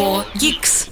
For 0.00 0.24
Geeks. 0.34 0.90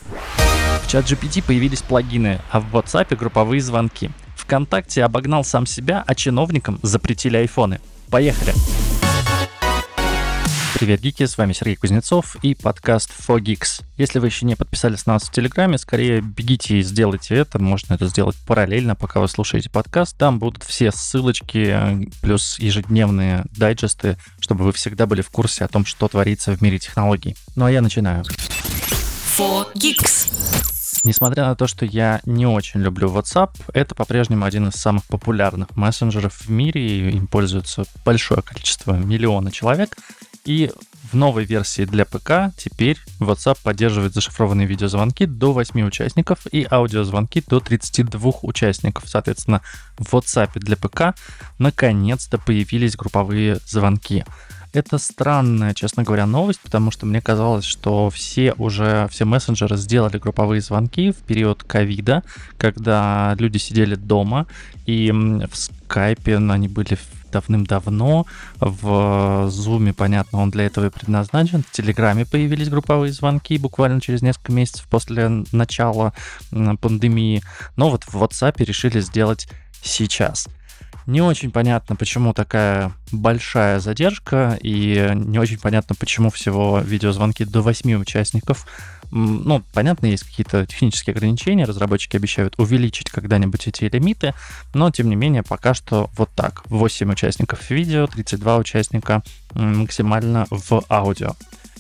В 0.82 0.90
чат 0.90 1.06
GPT 1.06 1.42
появились 1.42 1.80
плагины, 1.80 2.42
а 2.50 2.60
в 2.60 2.76
WhatsApp 2.76 3.16
групповые 3.16 3.62
звонки. 3.62 4.10
ВКонтакте 4.36 5.02
обогнал 5.02 5.44
сам 5.44 5.64
себя, 5.64 6.04
а 6.06 6.14
чиновникам 6.14 6.78
запретили 6.82 7.38
айфоны. 7.38 7.80
Поехали! 8.10 8.52
Привет, 10.74 11.00
гики, 11.00 11.24
с 11.24 11.38
вами 11.38 11.54
Сергей 11.54 11.76
Кузнецов 11.76 12.36
и 12.42 12.54
подкаст 12.54 13.10
Fogix. 13.26 13.82
Если 13.96 14.18
вы 14.18 14.26
еще 14.26 14.44
не 14.44 14.56
подписались 14.56 15.06
на 15.06 15.14
нас 15.14 15.24
в 15.24 15.32
Телеграме, 15.32 15.78
скорее 15.78 16.20
бегите 16.20 16.76
и 16.76 16.82
сделайте 16.82 17.34
это. 17.34 17.58
Можно 17.58 17.94
это 17.94 18.08
сделать 18.08 18.36
параллельно, 18.46 18.94
пока 18.94 19.20
вы 19.20 19.28
слушаете 19.28 19.70
подкаст. 19.70 20.18
Там 20.18 20.38
будут 20.38 20.64
все 20.64 20.92
ссылочки, 20.92 22.06
плюс 22.20 22.58
ежедневные 22.58 23.46
дайджесты, 23.56 24.18
чтобы 24.38 24.64
вы 24.64 24.72
всегда 24.72 25.06
были 25.06 25.22
в 25.22 25.30
курсе 25.30 25.64
о 25.64 25.68
том, 25.68 25.86
что 25.86 26.08
творится 26.08 26.54
в 26.54 26.60
мире 26.60 26.78
технологий. 26.78 27.36
Ну 27.56 27.64
а 27.64 27.70
я 27.70 27.80
начинаю. 27.80 28.24
For 29.38 29.72
Geeks. 29.74 31.00
Несмотря 31.04 31.46
на 31.46 31.54
то, 31.54 31.68
что 31.68 31.84
я 31.84 32.20
не 32.26 32.44
очень 32.44 32.80
люблю 32.80 33.08
WhatsApp, 33.08 33.50
это 33.72 33.94
по-прежнему 33.94 34.44
один 34.44 34.66
из 34.66 34.74
самых 34.74 35.04
популярных 35.04 35.76
мессенджеров 35.76 36.34
в 36.40 36.50
мире, 36.50 36.84
и 36.84 37.10
им 37.10 37.28
пользуется 37.28 37.84
большое 38.04 38.42
количество, 38.42 38.94
миллиона 38.94 39.52
человек. 39.52 39.96
И 40.44 40.72
в 41.12 41.14
новой 41.14 41.44
версии 41.44 41.84
для 41.84 42.04
ПК 42.04 42.52
теперь 42.56 42.98
WhatsApp 43.20 43.58
поддерживает 43.62 44.12
зашифрованные 44.12 44.66
видеозвонки 44.66 45.24
до 45.24 45.52
8 45.52 45.86
участников 45.86 46.46
и 46.50 46.66
аудиозвонки 46.68 47.44
до 47.46 47.60
32 47.60 48.32
участников. 48.42 49.04
Соответственно, 49.06 49.62
в 49.98 50.12
WhatsApp 50.12 50.58
для 50.58 50.76
ПК 50.76 51.16
наконец-то 51.58 52.38
появились 52.38 52.96
групповые 52.96 53.60
звонки. 53.66 54.24
Это 54.72 54.98
странная, 54.98 55.72
честно 55.72 56.02
говоря, 56.02 56.26
новость, 56.26 56.60
потому 56.60 56.90
что 56.90 57.06
мне 57.06 57.22
казалось, 57.22 57.64
что 57.64 58.10
все 58.10 58.52
уже, 58.54 59.08
все 59.10 59.24
мессенджеры 59.24 59.76
сделали 59.76 60.18
групповые 60.18 60.60
звонки 60.60 61.10
в 61.10 61.16
период 61.16 61.64
ковида, 61.64 62.22
когда 62.58 63.34
люди 63.38 63.56
сидели 63.56 63.94
дома, 63.94 64.46
и 64.84 65.10
в 65.10 65.56
скайпе 65.56 66.36
они 66.36 66.68
были 66.68 66.98
давным-давно. 67.32 68.26
В 68.56 69.48
Zoom, 69.48 69.92
понятно, 69.94 70.40
он 70.40 70.50
для 70.50 70.66
этого 70.66 70.86
и 70.86 70.90
предназначен. 70.90 71.62
В 71.62 71.70
Телеграме 71.70 72.26
появились 72.26 72.68
групповые 72.68 73.12
звонки 73.12 73.58
буквально 73.58 74.00
через 74.00 74.22
несколько 74.22 74.52
месяцев 74.52 74.86
после 74.88 75.44
начала 75.52 76.12
пандемии. 76.50 77.42
Но 77.76 77.90
вот 77.90 78.04
в 78.04 78.22
WhatsApp 78.22 78.64
решили 78.64 79.00
сделать 79.00 79.48
сейчас. 79.82 80.48
Не 81.08 81.22
очень 81.22 81.50
понятно, 81.50 81.96
почему 81.96 82.34
такая 82.34 82.92
большая 83.12 83.80
задержка, 83.80 84.58
и 84.62 85.10
не 85.14 85.38
очень 85.38 85.58
понятно, 85.58 85.96
почему 85.98 86.28
всего 86.28 86.80
видеозвонки 86.80 87.44
до 87.46 87.62
8 87.62 87.94
участников. 87.94 88.66
Ну, 89.10 89.62
понятно, 89.72 90.04
есть 90.04 90.24
какие-то 90.24 90.66
технические 90.66 91.14
ограничения, 91.14 91.64
разработчики 91.64 92.18
обещают 92.18 92.56
увеличить 92.58 93.08
когда-нибудь 93.08 93.68
эти 93.68 93.84
лимиты, 93.84 94.34
но, 94.74 94.90
тем 94.90 95.08
не 95.08 95.16
менее, 95.16 95.42
пока 95.42 95.72
что 95.72 96.10
вот 96.14 96.28
так. 96.36 96.60
8 96.66 97.10
участников 97.10 97.70
видео, 97.70 98.06
32 98.06 98.58
участника 98.58 99.22
максимально 99.54 100.46
в 100.50 100.84
аудио. 100.90 101.32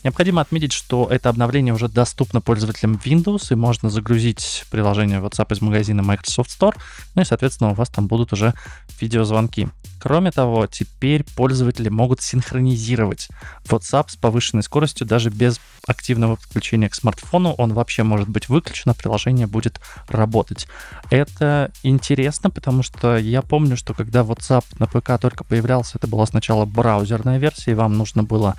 Необходимо 0.04 0.40
отметить, 0.40 0.72
что 0.72 1.08
это 1.10 1.28
обновление 1.28 1.74
уже 1.74 1.88
доступно 1.88 2.40
пользователям 2.40 3.00
Windows, 3.04 3.52
и 3.52 3.54
можно 3.54 3.90
загрузить 3.90 4.64
приложение 4.70 5.20
WhatsApp 5.20 5.52
из 5.52 5.60
магазина 5.60 6.02
Microsoft 6.02 6.50
Store, 6.50 6.74
ну 7.14 7.22
и, 7.22 7.24
соответственно, 7.24 7.70
у 7.70 7.74
вас 7.74 7.88
там 7.88 8.06
будут 8.06 8.32
уже 8.32 8.54
видеозвонки. 9.00 9.68
Кроме 10.00 10.30
того, 10.30 10.66
теперь 10.66 11.24
пользователи 11.24 11.88
могут 11.88 12.22
синхронизировать 12.22 13.28
WhatsApp 13.66 14.10
с 14.10 14.16
повышенной 14.16 14.62
скоростью 14.62 15.06
даже 15.06 15.30
без 15.30 15.60
активного 15.86 16.36
подключения 16.36 16.88
к 16.88 16.94
смартфону. 16.94 17.54
Он 17.58 17.72
вообще 17.72 18.04
может 18.04 18.28
быть 18.28 18.48
выключен, 18.48 18.92
а 18.92 18.94
приложение 18.94 19.48
будет 19.48 19.80
работать. 20.06 20.68
Это 21.10 21.72
интересно, 21.82 22.50
потому 22.50 22.84
что 22.84 23.16
я 23.16 23.42
помню, 23.42 23.76
что 23.76 23.92
когда 23.92 24.20
WhatsApp 24.20 24.64
на 24.78 24.86
ПК 24.86 25.20
только 25.20 25.42
появлялся, 25.42 25.98
это 25.98 26.06
была 26.06 26.26
сначала 26.26 26.64
браузерная 26.64 27.38
версия, 27.38 27.72
и 27.72 27.74
вам 27.74 27.98
нужно 27.98 28.22
было 28.22 28.54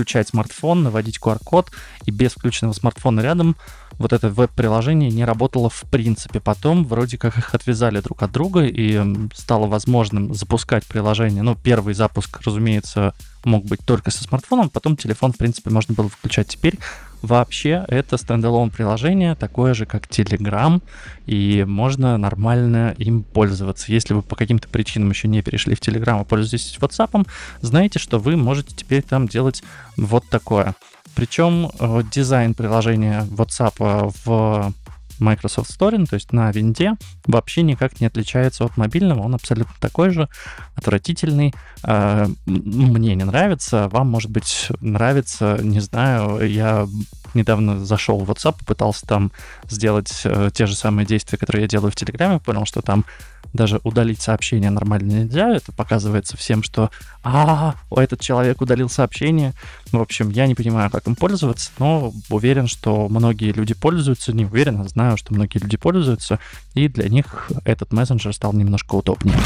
включать 0.00 0.28
смартфон, 0.28 0.82
наводить 0.82 1.18
QR-код, 1.18 1.70
и 2.06 2.10
без 2.10 2.32
включенного 2.32 2.72
смартфона 2.72 3.20
рядом 3.20 3.54
вот 3.98 4.14
это 4.14 4.30
веб-приложение 4.30 5.10
не 5.10 5.26
работало 5.26 5.68
в 5.68 5.82
принципе. 5.90 6.40
Потом 6.40 6.86
вроде 6.86 7.18
как 7.18 7.36
их 7.36 7.54
отвязали 7.54 8.00
друг 8.00 8.22
от 8.22 8.32
друга, 8.32 8.64
и 8.64 8.98
стало 9.34 9.66
возможным 9.66 10.32
запускать 10.32 10.86
приложение. 10.86 11.42
Ну, 11.42 11.54
первый 11.54 11.92
запуск, 11.92 12.40
разумеется, 12.42 13.12
мог 13.44 13.66
быть 13.66 13.80
только 13.84 14.10
со 14.10 14.24
смартфоном, 14.24 14.70
потом 14.70 14.96
телефон, 14.96 15.34
в 15.34 15.36
принципе, 15.36 15.68
можно 15.68 15.94
было 15.94 16.08
включать. 16.08 16.48
Теперь 16.48 16.78
вообще 17.22 17.84
это 17.88 18.16
стендалон 18.16 18.70
приложение, 18.70 19.34
такое 19.34 19.74
же, 19.74 19.86
как 19.86 20.06
Telegram, 20.06 20.82
и 21.26 21.64
можно 21.66 22.16
нормально 22.16 22.94
им 22.98 23.22
пользоваться. 23.22 23.92
Если 23.92 24.14
вы 24.14 24.22
по 24.22 24.36
каким-то 24.36 24.68
причинам 24.68 25.10
еще 25.10 25.28
не 25.28 25.42
перешли 25.42 25.74
в 25.74 25.80
Telegram, 25.80 26.20
а 26.20 26.24
пользуетесь 26.24 26.76
WhatsApp, 26.80 27.26
знаете, 27.60 27.98
что 27.98 28.18
вы 28.18 28.36
можете 28.36 28.74
теперь 28.74 29.02
там 29.02 29.28
делать 29.28 29.62
вот 29.96 30.28
такое. 30.28 30.74
Причем 31.14 31.70
э, 31.78 32.02
дизайн 32.10 32.54
приложения 32.54 33.26
WhatsApp 33.30 33.74
э, 33.80 34.10
в 34.24 34.72
Microsoft 35.20 35.70
Store, 35.70 35.96
ну, 35.96 36.06
то 36.06 36.14
есть 36.14 36.32
на 36.32 36.50
винде, 36.50 36.94
вообще 37.26 37.62
никак 37.62 38.00
не 38.00 38.06
отличается 38.06 38.64
от 38.64 38.76
мобильного. 38.76 39.22
Он 39.22 39.34
абсолютно 39.34 39.74
такой 39.80 40.10
же, 40.10 40.28
отвратительный. 40.74 41.54
Э, 41.84 42.26
мне 42.46 43.14
не 43.14 43.24
нравится, 43.24 43.88
вам, 43.88 44.08
может 44.08 44.30
быть, 44.30 44.68
нравится, 44.80 45.58
не 45.62 45.80
знаю. 45.80 46.46
Я 46.46 46.86
недавно 47.34 47.84
зашел 47.84 48.18
в 48.18 48.30
WhatsApp, 48.30 48.64
пытался 48.66 49.06
там 49.06 49.32
сделать 49.68 50.26
те 50.52 50.66
же 50.66 50.74
самые 50.74 51.06
действия, 51.06 51.38
которые 51.38 51.62
я 51.62 51.68
делаю 51.68 51.92
в 51.92 51.96
Телеграме, 51.96 52.40
понял, 52.40 52.64
что 52.64 52.82
там 52.82 53.04
даже 53.52 53.80
удалить 53.84 54.20
сообщение 54.20 54.70
нормально 54.70 55.22
нельзя. 55.22 55.50
Это 55.50 55.72
показывается 55.72 56.36
всем, 56.36 56.62
что 56.62 56.90
а, 57.22 57.74
этот 57.90 58.20
человек 58.20 58.60
удалил 58.60 58.88
сообщение. 58.88 59.52
В 59.92 60.00
общем, 60.00 60.30
я 60.30 60.46
не 60.46 60.54
понимаю, 60.54 60.90
как 60.90 61.06
им 61.06 61.16
пользоваться, 61.16 61.70
но 61.78 62.12
уверен, 62.28 62.66
что 62.66 63.08
многие 63.08 63.52
люди 63.52 63.74
пользуются. 63.74 64.32
Не 64.32 64.44
уверен, 64.44 64.80
а 64.80 64.88
знаю, 64.88 65.16
что 65.16 65.34
многие 65.34 65.58
люди 65.58 65.76
пользуются, 65.76 66.38
и 66.74 66.88
для 66.88 67.08
них 67.08 67.50
этот 67.64 67.92
мессенджер 67.92 68.32
стал 68.32 68.52
немножко 68.52 68.94
удобнее. 68.94 69.38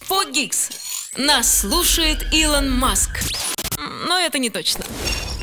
Фогикс. 0.00 0.70
Нас 1.16 1.60
слушает 1.60 2.26
Илон 2.32 2.70
Маск. 2.70 3.20
Но 4.08 4.18
это 4.18 4.38
не 4.38 4.50
точно. 4.50 4.84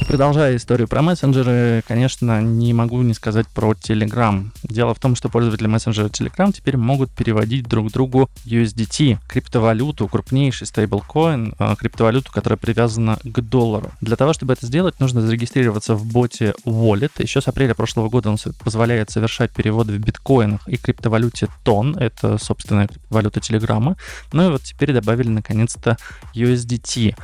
Продолжая 0.10 0.56
историю 0.56 0.88
про 0.88 1.04
мессенджеры, 1.04 1.84
конечно, 1.88 2.42
не 2.42 2.74
могу 2.74 3.00
не 3.04 3.14
сказать 3.14 3.48
про 3.48 3.74
Telegram. 3.74 4.50
Дело 4.64 4.96
в 4.96 5.00
том, 5.00 5.16
что 5.16 5.30
пользователи 5.30 5.68
мессенджера 5.68 6.08
Telegram 6.08 6.52
теперь 6.52 6.78
могут 6.78 7.12
переводить 7.12 7.68
друг 7.68 7.92
другу 7.92 8.28
USDT, 8.44 9.20
криптовалюту, 9.28 10.08
крупнейший 10.08 10.66
стейблкоин, 10.66 11.54
а, 11.60 11.76
криптовалюту, 11.76 12.32
которая 12.32 12.58
привязана 12.58 13.20
к 13.24 13.40
доллару. 13.42 13.92
Для 14.02 14.16
того, 14.16 14.34
чтобы 14.34 14.54
это 14.54 14.66
сделать, 14.66 15.00
нужно 15.00 15.22
зарегистрироваться 15.22 15.94
в 15.94 16.04
боте 16.08 16.56
Wallet. 16.66 17.12
Еще 17.20 17.40
с 17.40 17.48
апреля 17.48 17.76
прошлого 17.76 18.10
года 18.10 18.32
он 18.32 18.38
позволяет 18.64 19.12
совершать 19.12 19.52
переводы 19.52 19.94
в 19.94 20.00
биткоинах 20.00 20.68
и 20.68 20.78
криптовалюте 20.78 21.50
TON, 21.64 22.00
это 22.00 22.40
собственная 22.40 22.88
криптовалюта 22.88 23.42
Телеграма. 23.42 23.96
Ну 24.34 24.48
и 24.48 24.52
вот 24.54 24.64
теперь 24.64 24.92
добавили 24.92 25.30
наконец-то 25.30 25.98
USDT. 26.34 27.16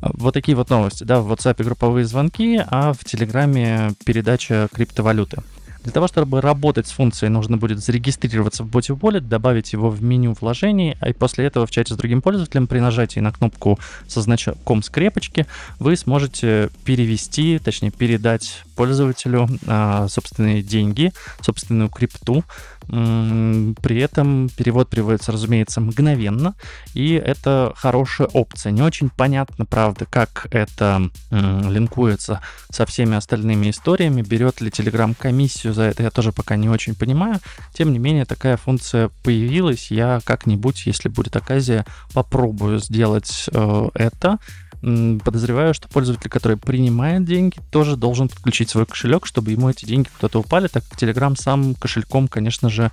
Вот 0.00 0.34
такие 0.34 0.56
вот 0.56 0.70
новости, 0.70 1.04
да, 1.04 1.20
в 1.20 1.30
WhatsApp 1.32 1.62
групповые 1.62 2.04
звонки, 2.04 2.62
а 2.68 2.92
в 2.92 3.04
Телеграме 3.04 3.92
передача 4.04 4.68
криптовалюты. 4.72 5.42
Для 5.82 5.92
того, 5.92 6.08
чтобы 6.08 6.42
работать 6.42 6.86
с 6.86 6.90
функцией, 6.90 7.30
нужно 7.30 7.56
будет 7.56 7.78
зарегистрироваться 7.78 8.64
в 8.64 8.66
боте 8.66 8.92
Wallet, 8.92 9.20
добавить 9.20 9.72
его 9.72 9.88
в 9.88 10.02
меню 10.02 10.36
вложений, 10.38 10.96
а 11.00 11.08
и 11.08 11.14
после 11.14 11.46
этого 11.46 11.66
в 11.66 11.70
чате 11.70 11.94
с 11.94 11.96
другим 11.96 12.20
пользователем 12.20 12.66
при 12.66 12.80
нажатии 12.80 13.20
на 13.20 13.32
кнопку 13.32 13.78
со 14.06 14.20
значком 14.20 14.82
скрепочки 14.82 15.46
вы 15.78 15.96
сможете 15.96 16.68
перевести, 16.84 17.58
точнее 17.58 17.90
передать 17.90 18.62
пользователю 18.80 19.46
а, 19.66 20.08
собственные 20.08 20.62
деньги, 20.62 21.12
собственную 21.42 21.90
крипту. 21.90 22.44
При 22.88 24.00
этом 24.00 24.48
перевод 24.48 24.88
приводится, 24.88 25.32
разумеется, 25.32 25.82
мгновенно, 25.82 26.54
и 26.94 27.12
это 27.12 27.74
хорошая 27.76 28.26
опция. 28.28 28.72
Не 28.72 28.80
очень 28.80 29.10
понятно, 29.10 29.66
правда, 29.66 30.06
как 30.06 30.48
это 30.50 31.10
линкуется 31.30 32.40
со 32.70 32.86
всеми 32.86 33.16
остальными 33.16 33.70
историями, 33.70 34.22
берет 34.22 34.62
ли 34.62 34.70
Telegram 34.70 35.14
комиссию 35.14 35.74
за 35.74 35.82
это 35.82 36.02
я 36.02 36.10
тоже 36.10 36.32
пока 36.32 36.56
не 36.56 36.70
очень 36.70 36.94
понимаю. 36.94 37.38
Тем 37.74 37.92
не 37.92 37.98
менее, 37.98 38.24
такая 38.24 38.56
функция 38.56 39.10
появилась. 39.22 39.90
Я 39.90 40.20
как-нибудь, 40.24 40.86
если 40.86 41.10
будет 41.10 41.36
оказия, 41.36 41.84
попробую 42.14 42.78
сделать 42.78 43.44
э, 43.52 43.88
это. 43.94 44.38
Подозреваю, 44.80 45.74
что 45.74 45.88
пользователь, 45.88 46.30
который 46.30 46.56
принимает 46.56 47.24
деньги, 47.24 47.58
тоже 47.70 47.96
должен 47.96 48.28
подключить 48.28 48.70
свой 48.70 48.86
кошелек, 48.86 49.26
чтобы 49.26 49.50
ему 49.50 49.68
эти 49.68 49.84
деньги 49.84 50.08
куда-то 50.08 50.40
упали, 50.40 50.68
так 50.68 50.84
как 50.88 50.98
Telegram 50.98 51.36
сам 51.38 51.74
кошельком, 51.74 52.28
конечно 52.28 52.70
же, 52.70 52.90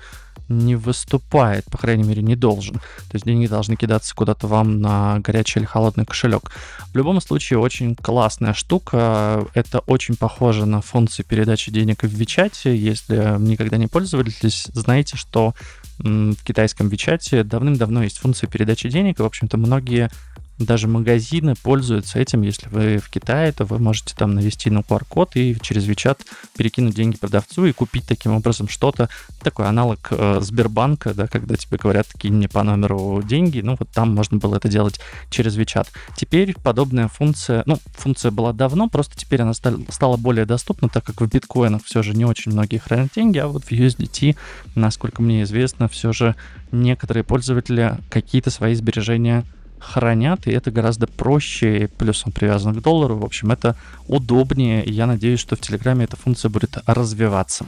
не 0.50 0.76
выступает, 0.76 1.66
по 1.66 1.78
крайней 1.78 2.04
мере, 2.04 2.22
не 2.22 2.36
должен. 2.36 2.76
То 2.76 3.14
есть 3.14 3.26
деньги 3.26 3.48
должны 3.48 3.76
кидаться 3.76 4.16
куда-то 4.16 4.48
вам 4.48 4.82
на 4.82 5.20
горячий 5.20 5.60
или 5.60 5.66
холодный 5.66 6.06
кошелек. 6.06 6.52
В 6.94 6.96
любом 6.96 7.22
случае, 7.22 7.60
очень 7.60 7.96
классная 7.96 8.54
штука. 8.54 9.46
Это 9.54 9.80
очень 9.80 10.16
похоже 10.16 10.66
на 10.66 10.82
функцию 10.82 11.26
передачи 11.26 11.72
денег 11.72 12.04
в 12.04 12.08
Вичате. 12.08 12.76
Если 12.78 13.40
никогда 13.40 13.78
не 13.78 13.88
пользовались, 13.88 14.68
знаете, 14.74 15.18
что 15.18 15.54
в 16.00 16.44
китайском 16.44 16.90
Вичате 16.90 17.44
давным-давно 17.44 18.04
есть 18.04 18.20
функция 18.20 18.48
передачи 18.48 18.90
денег, 18.90 19.20
и, 19.20 19.24
в 19.24 19.26
общем-то, 19.26 19.58
многие 19.58 20.10
даже 20.60 20.88
магазины 20.88 21.56
пользуются 21.56 22.20
этим. 22.20 22.42
Если 22.42 22.68
вы 22.70 22.98
в 22.98 23.10
Китае, 23.10 23.52
то 23.52 23.66
вы 23.66 23.80
можете 23.80 24.16
там 24.16 24.34
навести 24.34 24.70
на 24.70 24.80
QR-код 24.80 25.36
и 25.36 25.58
через 25.62 25.88
WeChat 25.88 26.20
перекинуть 26.58 26.96
деньги 26.96 27.18
продавцу 27.18 27.66
и 27.66 27.74
купить 27.74 28.06
таким 28.08 28.34
образом 28.34 28.68
что-то. 28.68 29.10
Такой 29.42 29.68
аналог 29.68 30.08
э, 30.12 30.40
Сбербанка, 30.42 31.14
да, 31.14 31.28
когда 31.28 31.56
тебе 31.56 31.78
говорят, 31.78 32.08
кинь 32.18 32.34
мне 32.34 32.50
по 32.50 32.64
номеру 32.64 33.22
деньги. 33.24 33.62
Ну, 33.62 33.76
вот 33.78 33.90
там 33.90 34.16
можно 34.16 34.38
было 34.38 34.56
это 34.56 34.68
делать 34.68 35.00
через 35.30 35.58
WeChat. 35.58 35.88
Теперь 36.16 36.56
подобная 36.56 37.08
функция, 37.08 37.64
ну, 37.66 37.78
функция 37.96 38.32
была 38.32 38.54
давно, 38.54 38.90
просто 38.90 39.18
теперь 39.18 39.42
она 39.42 39.54
стала 39.54 40.18
более 40.18 40.46
доступна, 40.46 40.90
так 40.90 41.04
как 41.04 41.22
в 41.22 41.28
биткоинах 41.28 41.84
все 41.86 42.02
же 42.02 42.16
не 42.16 42.26
очень 42.26 42.52
многие 42.52 42.78
хранят 42.78 43.12
деньги, 43.16 43.38
а 43.38 43.48
вот 43.48 43.64
в 43.64 43.72
USDT, 43.72 44.36
насколько 44.76 45.22
мне 45.22 45.44
известно, 45.44 45.88
все 45.88 46.14
же 46.14 46.36
некоторые 46.72 47.24
пользователи 47.24 47.98
какие-то 48.10 48.50
свои 48.50 48.74
сбережения 48.76 49.46
хранят, 49.80 50.48
и 50.48 50.52
это 50.52 50.72
гораздо 50.72 51.08
проще, 51.08 51.90
плюс 51.98 52.24
он 52.26 52.32
привязан 52.32 52.74
к 52.74 52.82
доллару, 52.82 53.18
в 53.18 53.26
общем, 53.26 53.52
это 53.52 53.76
удобнее, 54.08 54.84
и 54.84 54.92
я 54.92 55.06
надеюсь, 55.08 55.40
что 55.40 55.56
в 55.56 55.60
Телеграме 55.60 56.06
эта 56.06 56.18
функция 56.18 56.50
будет 56.50 56.78
развиваться. 56.86 57.66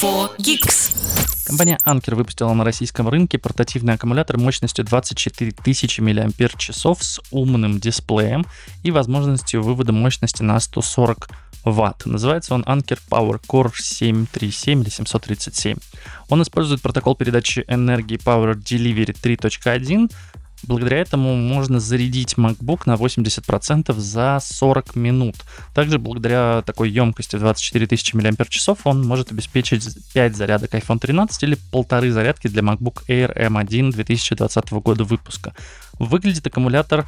4Geeks. 0.00 1.20
Компания 1.46 1.78
Anker 1.84 2.14
выпустила 2.14 2.54
на 2.54 2.64
российском 2.64 3.08
рынке 3.08 3.36
портативный 3.36 3.94
аккумулятор 3.94 4.38
мощностью 4.38 4.84
24 4.84 5.50
тысячи 5.50 6.00
мАч 6.00 6.70
с 6.70 7.20
умным 7.32 7.80
дисплеем 7.80 8.46
и 8.84 8.92
возможностью 8.92 9.62
вывода 9.62 9.92
мощности 9.92 10.42
на 10.42 10.60
140 10.60 11.28
Вт. 11.64 12.06
Называется 12.06 12.54
он 12.54 12.62
Anker 12.62 12.98
Power 13.10 13.40
Core 13.46 13.72
737 13.74 14.82
или 14.82 14.88
737. 14.88 15.76
Он 16.28 16.42
использует 16.42 16.80
протокол 16.80 17.16
передачи 17.16 17.64
энергии 17.68 18.16
Power 18.16 18.54
Delivery 18.54 19.14
3.1, 19.20 20.10
Благодаря 20.62 20.98
этому 20.98 21.36
можно 21.36 21.80
зарядить 21.80 22.34
MacBook 22.34 22.82
на 22.86 22.94
80% 22.94 23.94
за 23.98 24.38
40 24.42 24.96
минут. 24.96 25.36
Также 25.74 25.98
благодаря 25.98 26.62
такой 26.66 26.90
емкости 26.90 27.36
24 27.36 27.86
тысячи 27.86 28.14
мАч 28.14 28.68
он 28.84 29.06
может 29.06 29.32
обеспечить 29.32 29.88
5 30.12 30.36
зарядок 30.36 30.74
iPhone 30.74 30.98
13 30.98 31.42
или 31.42 31.58
полторы 31.70 32.12
зарядки 32.12 32.48
для 32.48 32.62
MacBook 32.62 33.04
Air 33.08 33.36
M1 33.36 33.92
2020 33.92 34.70
года 34.72 35.04
выпуска. 35.04 35.54
Выглядит 35.98 36.46
аккумулятор 36.46 37.06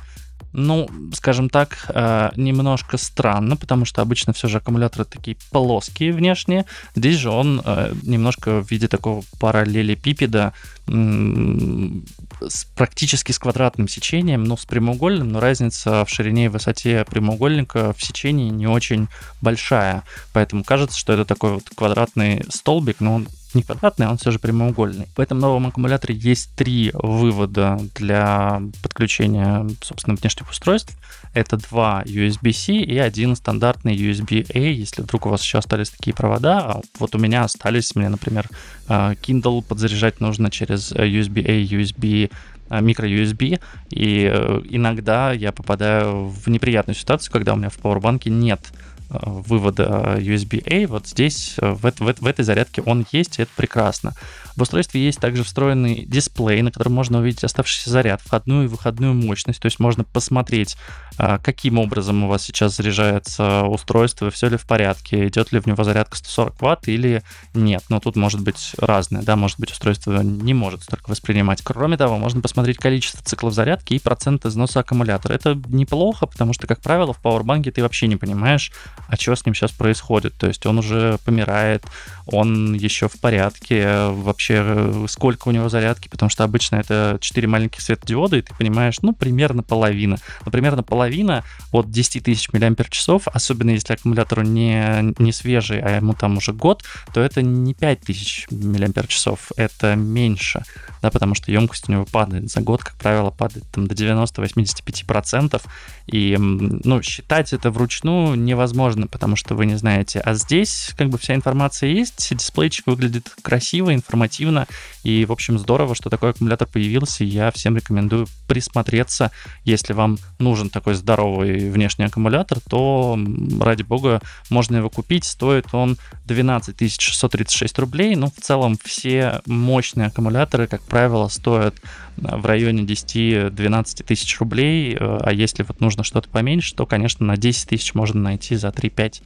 ну, 0.53 0.89
скажем 1.15 1.49
так, 1.49 1.87
э, 1.89 2.31
немножко 2.37 2.99
странно, 2.99 3.57
потому 3.57 3.85
что 3.85 4.03
обычно 4.03 4.33
все 4.33 4.49
же 4.49 4.59
аккумуляторы 4.59 5.05
такие 5.05 5.37
плоские 5.51 6.13
внешние. 6.13 6.67
Здесь 6.95 7.17
же 7.17 7.31
он 7.31 7.63
э, 7.65 7.95
немножко 8.03 8.63
в 8.63 8.71
виде 8.71 8.87
такого 8.89 9.25
параллелепипеда 9.41 10.53
с, 10.87 12.65
практически 12.77 13.33
с 13.33 13.39
квадратным 13.39 13.89
сечением, 13.89 14.45
но 14.45 14.57
с 14.57 14.67
прямоугольным, 14.67 15.29
но 15.29 15.41
разница 15.41 16.05
в 16.05 16.11
ширине 16.11 16.47
и 16.47 16.49
высоте 16.49 17.05
прямоугольника 17.09 17.95
в 17.97 18.05
сечении 18.05 18.51
не 18.51 18.67
очень 18.67 19.09
большая. 19.41 20.03
Поэтому 20.33 20.65
кажется, 20.65 20.99
что 20.99 21.13
это 21.13 21.25
такой 21.25 21.55
вот 21.55 21.71
квадратный 21.75 22.45
столбик, 22.51 23.01
но 23.01 23.15
он 23.15 23.29
не 23.55 23.63
квадратный, 23.63 24.09
он 24.09 24.19
все 24.19 24.31
же 24.31 24.39
прямоугольный. 24.39 25.09
В 25.17 25.21
этом 25.21 25.39
новом 25.39 25.67
аккумуляторе 25.67 26.15
есть 26.15 26.55
три 26.55 26.91
вывода 26.95 27.79
для 27.95 28.63
подключения, 28.83 29.67
собственно, 29.81 30.17
внешних 30.17 30.51
устройств. 30.51 30.97
Это 31.35 31.57
два 31.57 32.03
USB-C 32.05 32.75
и 32.75 32.99
один 32.99 33.37
стандартный 33.37 33.97
USB-A, 33.97 34.59
если 34.59 35.03
вдруг 35.03 35.27
у 35.27 35.31
вас 35.31 35.43
еще 35.43 35.59
остались 35.59 35.91
такие 35.91 36.15
провода. 36.15 36.59
А 36.59 36.81
вот 36.99 37.15
у 37.15 37.19
меня 37.19 37.45
остались, 37.45 37.95
мне, 37.95 38.09
например, 38.09 38.49
а, 38.89 39.15
Kindle 39.15 39.63
подзаряжать 39.63 40.21
нужно 40.21 40.51
через 40.51 40.93
USB-A, 40.93 41.65
USB 41.65 42.31
микро-USB, 42.71 43.61
и 43.91 44.31
э, 44.33 44.63
иногда 44.71 45.33
я 45.33 45.53
попадаю 45.53 46.29
в 46.29 46.49
неприятную 46.49 46.97
ситуацию, 46.97 47.31
когда 47.31 47.53
у 47.53 47.57
меня 47.57 47.69
в 47.69 47.77
пауэрбанке 47.77 48.31
нет 48.31 48.61
Э, 49.02 49.02
вывода 49.23 50.17
USB-A, 50.19 50.87
вот 50.87 51.07
здесь, 51.07 51.55
э, 51.59 51.73
в, 51.73 51.83
в, 51.83 52.15
в 52.21 52.27
этой 52.27 52.45
зарядке 52.45 52.83
он 52.83 53.07
есть, 53.13 53.39
и 53.39 53.43
это 53.43 53.51
прекрасно. 53.57 54.15
В 54.57 54.63
устройстве 54.63 55.05
есть 55.05 55.19
также 55.19 55.45
встроенный 55.45 56.05
дисплей, 56.07 56.63
на 56.63 56.71
котором 56.71 56.93
можно 56.93 57.19
увидеть 57.19 57.45
оставшийся 57.45 57.91
заряд, 57.91 58.21
входную 58.21 58.65
и 58.65 58.69
выходную 58.69 59.15
мощность, 59.15 59.61
то 59.61 59.67
есть 59.67 59.79
можно 59.79 60.05
посмотреть, 60.05 60.77
а, 61.19 61.39
каким 61.39 61.79
образом 61.79 62.25
у 62.25 62.29
вас 62.29 62.43
сейчас 62.43 62.77
заряжается 62.77 63.65
устройство, 63.65 64.31
все 64.31 64.49
ли 64.49 64.57
в 64.57 64.67
порядке, 64.67 65.27
идет 65.29 65.53
ли 65.53 65.61
в 65.61 65.67
него 65.67 65.85
зарядка 65.85 66.17
140 66.17 66.55
Вт 66.61 66.89
или 66.89 67.23
нет. 67.55 67.85
Но 67.89 68.01
тут 68.01 68.17
может 68.17 68.41
быть 68.41 68.73
разное, 68.79 69.23
да, 69.23 69.37
может 69.37 69.59
быть 69.59 69.73
устройство 69.73 70.21
не 70.23 70.55
может 70.55 70.83
столько 70.83 71.11
воспринимать. 71.11 71.63
Кроме 71.63 71.97
того, 71.97 72.19
можно 72.19 72.41
посмотреть 72.41 72.79
количество 72.79 73.23
циклов 73.25 73.55
зарядки 73.55 73.95
и 73.95 73.99
процент 73.99 74.45
износа 74.45 74.81
аккумулятора. 74.81 75.33
Это 75.33 75.61
неплохо, 75.69 76.27
потому 76.27 76.53
что, 76.53 76.67
как 76.67 76.81
правило, 76.81 77.13
в 77.13 77.19
пауэрбанке 77.19 77.71
ты 77.71 77.83
вообще 77.83 78.07
не 78.07 78.17
понимаешь, 78.17 78.73
а 79.09 79.17
что 79.17 79.35
с 79.35 79.45
ним 79.47 79.55
сейчас 79.55 79.71
происходит. 79.71 80.35
То 80.35 80.47
есть 80.47 80.67
он 80.67 80.79
уже 80.79 81.19
помирает, 81.25 81.85
он 82.27 82.75
еще 82.75 83.09
в 83.09 83.19
порядке, 83.21 84.09
вообще 84.09 84.42
э, 84.51 85.07
сколько 85.09 85.49
у 85.49 85.51
него 85.51 85.69
зарядки, 85.69 86.09
потому 86.09 86.31
что 86.31 86.45
обычно 86.45 86.77
это 86.77 87.19
4 87.21 87.49
маленьких 87.49 87.81
светодиода, 87.81 88.37
и 88.37 88.43
ты 88.43 88.55
понимаешь, 88.55 89.01
ну, 89.03 89.13
примерно 89.13 89.63
половина. 89.63 90.19
Ну, 90.45 90.51
примерно 90.51 90.83
половина 90.83 91.45
от 91.71 91.91
10 91.91 92.25
тысяч 92.25 92.53
мАч, 92.53 93.23
особенно 93.33 93.71
если 93.71 93.95
аккумулятор 93.95 94.45
не, 94.45 95.15
не 95.19 95.33
свежий, 95.33 95.81
а 95.81 95.97
ему 95.97 96.15
там 96.15 96.37
уже 96.37 96.53
год, 96.53 96.85
то 97.13 97.21
это 97.21 97.43
не 97.43 97.75
5 97.75 98.01
тысяч 98.01 98.47
мАч, 98.51 99.39
это 99.57 99.95
меньше, 99.97 100.63
да, 101.01 101.11
потому 101.11 101.35
что 101.35 101.51
емкость 101.51 101.89
у 101.89 101.93
него 101.93 102.05
падает. 102.05 102.51
За 102.51 102.61
год, 102.61 102.85
как 102.85 102.95
правило, 102.97 103.31
падает 103.31 103.65
там 103.73 103.87
до 103.87 103.95
90-85%, 103.95 105.61
и, 106.07 106.37
ну, 106.39 107.03
считать 107.03 107.53
это 107.53 107.71
вручную 107.71 108.37
невозможно, 108.37 109.07
потому 109.07 109.37
что 109.37 109.55
вы 109.55 109.67
не 109.67 109.77
знаете. 109.77 110.21
А 110.21 110.35
здесь 110.35 110.93
как 110.97 111.09
бы 111.09 111.19
вся 111.19 111.35
информация 111.35 111.91
есть, 111.91 112.35
дисплейчик 112.37 112.87
выглядит 112.87 113.31
красиво, 113.43 113.95
информативно, 113.95 114.67
и, 115.03 115.25
в 115.25 115.33
общем, 115.33 115.59
здорово, 115.59 115.95
что 115.95 116.11
такой 116.11 116.31
аккумулятор 116.31 116.69
появился. 116.69 117.25
Я 117.25 117.51
всем 117.51 117.77
рекомендую 117.77 118.27
присмотреться. 118.47 119.33
Если 119.65 119.93
вам 119.93 120.19
нужен 120.39 120.71
такой 120.71 120.95
здоровый 120.95 121.71
внешний 121.71 122.05
аккумулятор, 122.05 122.61
то, 122.61 123.19
ради 123.61 123.83
бога, 123.83 124.21
можно 124.49 124.77
его 124.77 124.91
купить. 124.91 125.25
Стоит 125.25 125.67
он 125.73 125.97
12 126.27 127.01
636 127.01 127.79
рублей. 127.79 128.15
Ну, 128.15 128.29
в 128.29 128.41
целом, 128.41 128.79
все 128.83 129.41
мощные 129.47 130.09
аккумуляторы, 130.09 130.67
как 130.67 130.83
правило, 130.83 131.29
стоят 131.29 131.75
э, 132.17 132.37
в 132.37 132.47
районе 132.47 132.85
10-12 132.85 134.05
тысяч 134.05 134.39
рублей. 134.39 134.97
Э, 134.99 135.19
а 135.23 135.33
если 135.33 135.65
вот 135.65 135.81
нужно 135.81 135.92
что-то 136.03 136.29
поменьше, 136.29 136.75
то, 136.75 136.87
конечно, 136.87 137.27
на 137.27 137.37
10 137.37 137.69
тысяч 137.69 137.95
можно 137.95 138.21
найти 138.21 138.57
за 138.57 138.69
3-5. 138.69 139.23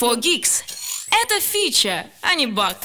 4Geeks. 0.00 0.62
Это 1.10 1.40
фича, 1.40 2.06
а 2.22 2.34
не 2.34 2.46
баг. 2.46 2.76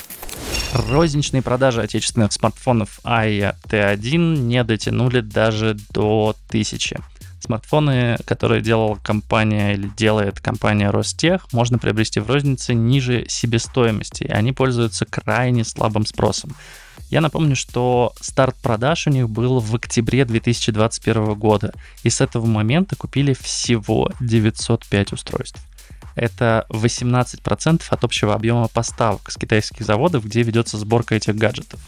Розничные 0.73 1.41
продажи 1.41 1.81
отечественных 1.81 2.31
смартфонов 2.31 2.99
AIA 3.03 3.55
T1 3.67 4.37
не 4.37 4.63
дотянули 4.63 5.21
даже 5.21 5.77
до 5.89 6.35
1000. 6.49 6.97
Смартфоны, 7.41 8.17
которые 8.25 8.61
делала 8.61 8.95
компания 8.95 9.73
или 9.73 9.87
делает 9.87 10.39
компания 10.39 10.91
Ростех, 10.91 11.51
можно 11.53 11.79
приобрести 11.79 12.19
в 12.19 12.27
рознице 12.27 12.73
ниже 12.73 13.25
себестоимости, 13.27 14.23
и 14.23 14.31
они 14.31 14.51
пользуются 14.51 15.05
крайне 15.05 15.63
слабым 15.63 16.05
спросом. 16.05 16.55
Я 17.09 17.21
напомню, 17.21 17.55
что 17.55 18.13
старт 18.21 18.55
продаж 18.61 19.07
у 19.07 19.09
них 19.09 19.29
был 19.29 19.59
в 19.59 19.75
октябре 19.75 20.25
2021 20.25 21.33
года, 21.33 21.73
и 22.03 22.09
с 22.09 22.21
этого 22.21 22.45
момента 22.45 22.95
купили 22.95 23.33
всего 23.33 24.11
905 24.19 25.13
устройств 25.13 25.59
это 26.19 26.65
18% 26.69 27.81
от 27.89 28.03
общего 28.03 28.33
объема 28.33 28.67
поставок 28.67 29.31
с 29.31 29.37
китайских 29.37 29.85
заводов, 29.85 30.25
где 30.25 30.43
ведется 30.43 30.77
сборка 30.77 31.15
этих 31.15 31.35
гаджетов. 31.35 31.79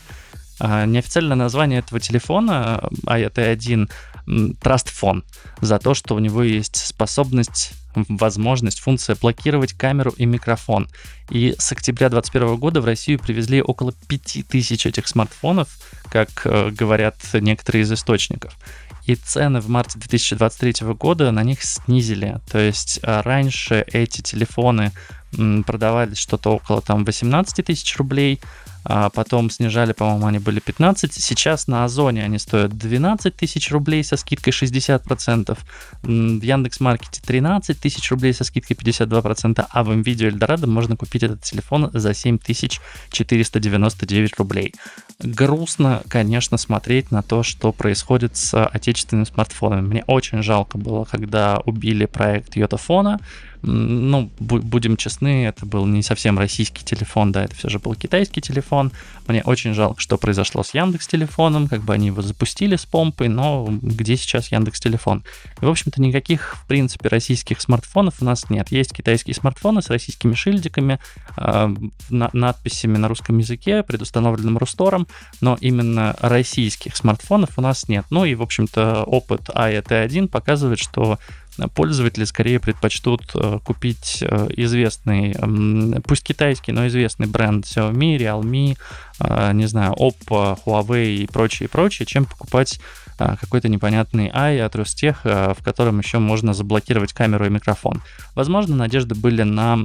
А, 0.59 0.85
неофициальное 0.85 1.35
название 1.35 1.79
этого 1.79 1.99
телефона, 1.99 2.89
а 3.05 3.19
это 3.19 3.41
один 3.41 3.89
Trust 4.27 4.87
Phone, 4.87 5.23
за 5.61 5.79
то, 5.79 5.93
что 5.93 6.15
у 6.15 6.19
него 6.19 6.43
есть 6.43 6.75
способность 6.75 7.73
возможность, 7.93 8.79
функция 8.79 9.17
блокировать 9.19 9.73
камеру 9.73 10.13
и 10.15 10.25
микрофон. 10.25 10.87
И 11.29 11.55
с 11.57 11.71
октября 11.71 12.09
2021 12.09 12.57
года 12.57 12.81
в 12.81 12.85
Россию 12.85 13.19
привезли 13.19 13.61
около 13.61 13.93
5000 14.07 14.85
этих 14.85 15.07
смартфонов, 15.07 15.67
как 16.09 16.29
э, 16.45 16.69
говорят 16.71 17.15
некоторые 17.33 17.83
из 17.83 17.91
источников 17.91 18.55
и 19.05 19.15
цены 19.15 19.61
в 19.61 19.67
марте 19.67 19.99
2023 19.99 20.87
года 20.93 21.31
на 21.31 21.43
них 21.43 21.63
снизили. 21.63 22.39
То 22.49 22.59
есть 22.59 22.99
а, 23.03 23.21
раньше 23.23 23.83
эти 23.91 24.21
телефоны 24.21 24.91
продавались 25.65 26.17
что-то 26.17 26.51
около 26.51 26.81
там 26.81 27.05
18 27.05 27.65
тысяч 27.65 27.97
рублей, 27.97 28.41
а 28.83 29.09
потом 29.09 29.49
снижали, 29.49 29.93
по-моему, 29.93 30.27
они 30.27 30.39
были 30.39 30.59
15, 30.59 31.13
сейчас 31.13 31.67
на 31.67 31.85
Озоне 31.85 32.23
они 32.23 32.37
стоят 32.39 32.77
12 32.77 33.35
тысяч 33.35 33.71
рублей 33.71 34.03
со 34.03 34.17
скидкой 34.17 34.51
60%, 34.53 35.57
в 36.03 36.07
Яндекс.Маркете 36.07 37.21
13 37.25 37.79
тысяч 37.79 38.11
рублей 38.11 38.33
со 38.33 38.43
скидкой 38.43 38.75
52%, 38.75 39.65
а 39.69 39.83
в 39.83 39.95
МВидео 39.95 40.29
Эльдорадо 40.29 40.65
можно 40.67 40.97
купить 40.97 41.23
этот 41.23 41.41
телефон 41.43 41.89
за 41.93 42.13
7499 42.13 44.37
рублей. 44.37 44.73
Грустно, 45.19 46.01
конечно, 46.07 46.57
смотреть 46.57 47.11
на 47.11 47.21
то, 47.21 47.43
что 47.43 47.71
происходит 47.71 48.35
с 48.37 48.65
отечественными 48.65 49.25
смартфонами. 49.25 49.87
Мне 49.87 50.03
очень 50.07 50.41
жалко 50.41 50.77
было, 50.77 51.05
когда 51.05 51.59
убили 51.65 52.05
проект 52.05 52.55
Йотафона, 52.55 53.19
ну, 53.63 54.31
будем 54.39 54.97
честны, 54.97 55.45
это 55.45 55.65
был 55.65 55.85
не 55.85 56.01
совсем 56.01 56.39
российский 56.39 56.83
телефон, 56.83 57.31
да, 57.31 57.43
это 57.43 57.55
все 57.55 57.69
же 57.69 57.79
был 57.79 57.93
китайский 57.95 58.41
телефон. 58.41 58.91
Мне 59.27 59.43
очень 59.43 59.73
жалко, 59.73 60.01
что 60.01 60.17
произошло 60.17 60.63
с 60.63 60.73
Яндекс 60.73 61.07
телефоном, 61.07 61.67
как 61.67 61.81
бы 61.81 61.93
они 61.93 62.07
его 62.07 62.21
запустили 62.21 62.75
с 62.75 62.85
помпой, 62.85 63.29
но 63.29 63.67
где 63.69 64.17
сейчас 64.17 64.51
Яндекс 64.51 64.79
телефон? 64.79 65.23
В 65.57 65.69
общем-то, 65.69 66.01
никаких, 66.01 66.55
в 66.57 66.67
принципе, 66.67 67.09
российских 67.09 67.61
смартфонов 67.61 68.15
у 68.21 68.25
нас 68.25 68.49
нет. 68.49 68.71
Есть 68.71 68.93
китайские 68.93 69.35
смартфоны 69.35 69.81
с 69.81 69.89
российскими 69.89 70.33
шильдиками, 70.33 70.99
э, 71.37 71.75
на 72.09 72.29
надписями 72.33 72.97
на 72.97 73.07
русском 73.07 73.37
языке, 73.37 73.83
предустановленным 73.83 74.57
Рустором, 74.57 75.07
но 75.39 75.57
именно 75.61 76.15
российских 76.19 76.95
смартфонов 76.95 77.57
у 77.57 77.61
нас 77.61 77.87
нет. 77.87 78.05
Ну 78.09 78.25
и, 78.25 78.35
в 78.35 78.41
общем-то, 78.41 79.03
опыт 79.03 79.49
AET1 79.49 80.27
показывает, 80.27 80.79
что 80.79 81.19
пользователи 81.73 82.23
скорее 82.23 82.59
предпочтут 82.59 83.23
э, 83.35 83.59
купить 83.63 84.19
э, 84.21 84.47
известный, 84.57 85.35
пусть 86.03 86.23
китайский, 86.23 86.71
но 86.71 86.87
известный 86.87 87.27
бренд 87.27 87.65
Xiaomi, 87.65 88.17
Realme, 88.17 88.77
э, 89.19 89.53
не 89.53 89.65
знаю, 89.67 89.93
Oppo, 89.93 90.57
Huawei 90.65 91.15
и 91.17 91.27
прочее, 91.27 91.69
прочее, 91.69 92.05
чем 92.05 92.25
покупать 92.25 92.79
какой-то 93.17 93.69
непонятный 93.69 94.29
AI 94.29 94.59
от 94.59 94.75
Ростех, 94.75 95.21
а, 95.23 95.53
в 95.53 95.63
котором 95.63 95.99
еще 95.99 96.19
можно 96.19 96.53
заблокировать 96.53 97.13
камеру 97.13 97.45
и 97.45 97.49
микрофон. 97.49 98.01
Возможно, 98.35 98.75
надежды 98.75 99.15
были 99.15 99.43
на 99.43 99.79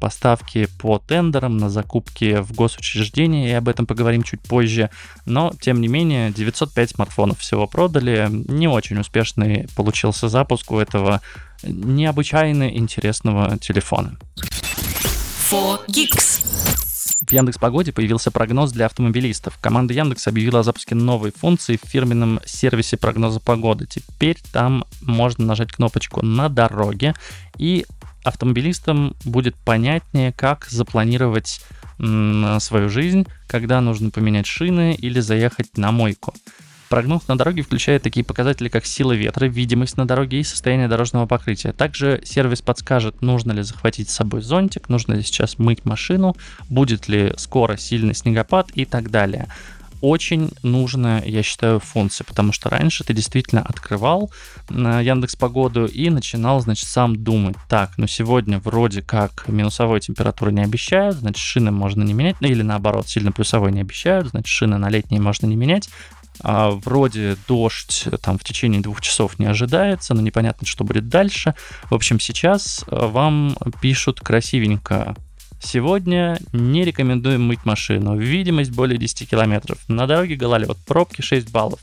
поставки 0.00 0.68
по 0.78 0.98
тендерам, 0.98 1.58
на 1.58 1.70
закупки 1.70 2.40
в 2.40 2.52
госучреждения, 2.52 3.48
и 3.48 3.52
об 3.52 3.68
этом 3.68 3.86
поговорим 3.86 4.22
чуть 4.22 4.40
позже. 4.40 4.90
Но, 5.26 5.52
тем 5.60 5.80
не 5.80 5.88
менее, 5.88 6.32
905 6.32 6.90
смартфонов 6.90 7.38
всего 7.38 7.66
продали. 7.66 8.28
Не 8.30 8.68
очень 8.68 8.98
успешный 8.98 9.68
получился 9.76 10.28
запуск 10.28 10.70
у 10.72 10.78
этого 10.78 11.20
необычайно 11.62 12.68
интересного 12.68 13.58
телефона. 13.58 14.16
4Geeks. 15.50 16.89
В 17.20 17.30
Яндекс 17.32 17.58
Погоде 17.58 17.92
появился 17.92 18.30
прогноз 18.30 18.72
для 18.72 18.86
автомобилистов. 18.86 19.58
Команда 19.58 19.92
Яндекс 19.92 20.26
объявила 20.26 20.60
о 20.60 20.62
запуске 20.62 20.94
новой 20.94 21.32
функции 21.32 21.78
в 21.82 21.86
фирменном 21.86 22.40
сервисе 22.46 22.96
прогноза 22.96 23.40
погоды. 23.40 23.86
Теперь 23.86 24.38
там 24.52 24.84
можно 25.02 25.44
нажать 25.44 25.70
кнопочку 25.70 26.24
«На 26.24 26.48
дороге», 26.48 27.14
и 27.58 27.84
автомобилистам 28.24 29.14
будет 29.24 29.54
понятнее, 29.54 30.32
как 30.32 30.66
запланировать 30.66 31.60
свою 31.98 32.88
жизнь, 32.88 33.26
когда 33.46 33.82
нужно 33.82 34.10
поменять 34.10 34.46
шины 34.46 34.94
или 34.94 35.20
заехать 35.20 35.76
на 35.76 35.92
мойку. 35.92 36.32
Прогноз 36.90 37.28
на 37.28 37.38
дороге 37.38 37.62
включает 37.62 38.02
такие 38.02 38.24
показатели, 38.24 38.68
как 38.68 38.84
сила 38.84 39.12
ветра, 39.12 39.46
видимость 39.46 39.96
на 39.96 40.08
дороге 40.08 40.40
и 40.40 40.42
состояние 40.42 40.88
дорожного 40.88 41.26
покрытия. 41.26 41.72
Также 41.72 42.20
сервис 42.24 42.62
подскажет, 42.62 43.22
нужно 43.22 43.52
ли 43.52 43.62
захватить 43.62 44.10
с 44.10 44.14
собой 44.16 44.42
зонтик, 44.42 44.88
нужно 44.88 45.12
ли 45.12 45.22
сейчас 45.22 45.60
мыть 45.60 45.84
машину, 45.84 46.34
будет 46.68 47.06
ли 47.06 47.32
скоро 47.36 47.76
сильный 47.76 48.16
снегопад 48.16 48.72
и 48.74 48.86
так 48.86 49.08
далее. 49.12 49.46
Очень 50.00 50.50
нужная, 50.64 51.22
я 51.24 51.44
считаю, 51.44 51.78
функция, 51.78 52.24
потому 52.24 52.52
что 52.52 52.70
раньше 52.70 53.04
ты 53.04 53.12
действительно 53.14 53.62
открывал 53.62 54.32
на 54.68 55.00
Яндекс 55.00 55.36
Погоду 55.36 55.86
и 55.86 56.10
начинал, 56.10 56.60
значит, 56.60 56.88
сам 56.88 57.22
думать, 57.22 57.56
так, 57.68 57.98
ну 57.98 58.08
сегодня 58.08 58.58
вроде 58.58 59.02
как 59.02 59.46
минусовой 59.46 60.00
температуры 60.00 60.52
не 60.52 60.62
обещают, 60.62 61.18
значит, 61.18 61.38
шины 61.44 61.70
можно 61.70 62.02
не 62.02 62.14
менять, 62.14 62.36
ну 62.40 62.48
или 62.48 62.62
наоборот, 62.62 63.08
сильно 63.08 63.30
плюсовой 63.30 63.70
не 63.70 63.82
обещают, 63.82 64.28
значит, 64.28 64.48
шины 64.48 64.78
на 64.78 64.88
летние 64.88 65.20
можно 65.20 65.46
не 65.46 65.54
менять, 65.54 65.90
а, 66.42 66.70
вроде 66.70 67.36
дождь 67.48 68.06
там 68.22 68.38
в 68.38 68.44
течение 68.44 68.80
двух 68.80 69.00
часов 69.00 69.38
не 69.38 69.46
ожидается, 69.46 70.14
но 70.14 70.20
непонятно, 70.20 70.66
что 70.66 70.84
будет 70.84 71.08
дальше. 71.08 71.54
В 71.90 71.94
общем, 71.94 72.20
сейчас 72.20 72.84
а, 72.86 73.08
вам 73.08 73.56
пишут 73.80 74.20
красивенько. 74.20 75.16
Сегодня 75.62 76.38
не 76.52 76.84
рекомендуем 76.84 77.42
мыть 77.42 77.66
машину. 77.66 78.16
Видимость 78.16 78.70
более 78.70 78.98
10 78.98 79.28
километров. 79.28 79.78
На 79.88 80.06
дороге 80.06 80.34
гололед. 80.34 80.76
Пробки 80.86 81.20
6 81.20 81.50
баллов 81.50 81.80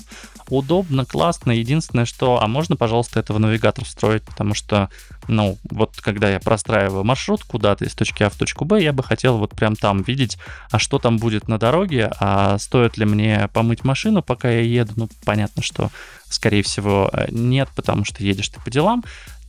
удобно, 0.50 1.06
классно. 1.06 1.52
Единственное, 1.52 2.06
что, 2.06 2.42
а 2.42 2.48
можно, 2.48 2.76
пожалуйста, 2.76 3.20
этого 3.20 3.38
навигатор 3.38 3.86
встроить, 3.86 4.24
потому 4.24 4.54
что, 4.54 4.90
ну, 5.28 5.58
вот 5.70 5.96
когда 6.02 6.30
я 6.30 6.40
простраиваю 6.40 7.04
маршрут 7.04 7.44
куда-то 7.44 7.86
из 7.86 7.94
точки 7.94 8.24
А 8.24 8.30
в 8.30 8.36
точку 8.36 8.66
Б, 8.66 8.82
я 8.82 8.94
бы 8.94 9.04
хотел 9.04 9.38
вот 9.38 9.52
прям 9.52 9.76
там 9.76 10.02
видеть, 10.04 10.38
а 10.72 10.80
что 10.80 11.00
там 11.00 11.18
будет 11.18 11.48
на 11.48 11.58
дороге, 11.58 12.12
а 12.20 12.58
стоит 12.58 12.98
ли 12.98 13.06
мне 13.06 13.50
помыть 13.54 13.84
машину, 13.84 14.22
пока 14.22 14.50
я 14.50 14.62
еду. 14.62 14.94
Ну, 14.96 15.10
понятно, 15.26 15.64
что, 15.64 15.90
скорее 16.30 16.64
всего, 16.64 17.10
э, 17.12 17.28
нет, 17.32 17.70
потому 17.76 18.06
что 18.06 18.24
едешь 18.24 18.50
ты 18.50 18.60
по 18.60 18.70
делам. 18.70 19.04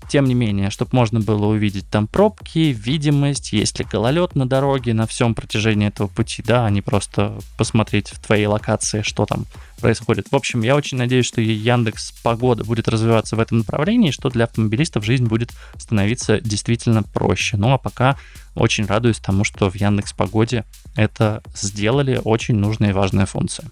Тем 0.08 0.24
не 0.24 0.34
менее, 0.34 0.70
чтобы 0.70 0.90
можно 0.92 1.20
было 1.20 1.46
увидеть 1.46 1.88
там 1.90 2.06
пробки, 2.06 2.74
видимость, 2.76 3.52
есть 3.52 3.78
ли 3.78 3.84
гололед 3.84 4.34
на 4.34 4.48
дороге 4.48 4.94
на 4.94 5.06
всем 5.06 5.34
протяжении 5.34 5.88
этого 5.88 6.06
пути, 6.06 6.42
да, 6.42 6.64
а 6.64 6.70
не 6.70 6.80
просто 6.80 7.38
посмотреть 7.58 8.08
в 8.08 8.18
твоей 8.18 8.46
локации, 8.46 9.02
что 9.02 9.26
там 9.26 9.44
происходит. 9.80 10.28
В 10.30 10.36
общем, 10.36 10.62
я 10.62 10.76
очень 10.76 10.96
надеюсь, 10.96 11.26
что 11.26 11.40
Яндекс 11.40 12.12
Погода 12.22 12.64
будет 12.64 12.88
развиваться 12.88 13.36
в 13.36 13.40
этом 13.40 13.58
направлении, 13.58 14.10
что 14.10 14.30
для 14.30 14.44
автомобилистов 14.44 15.04
жизнь 15.04 15.26
будет 15.26 15.52
становиться 15.76 16.40
действительно 16.40 17.02
проще. 17.02 17.56
Ну 17.56 17.72
а 17.72 17.78
пока 17.78 18.16
очень 18.54 18.86
радуюсь 18.86 19.18
тому, 19.18 19.44
что 19.44 19.70
в 19.70 19.76
Яндекс 19.76 20.12
Погоде 20.12 20.64
это 20.96 21.42
сделали, 21.54 22.20
очень 22.24 22.56
нужная 22.56 22.90
и 22.90 22.92
важная 22.92 23.26
функция. 23.26 23.66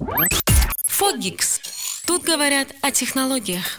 Фогикс. 0.87 1.61
Тут 2.07 2.25
говорят 2.25 2.69
о 2.83 2.91
технологиях. 2.91 3.79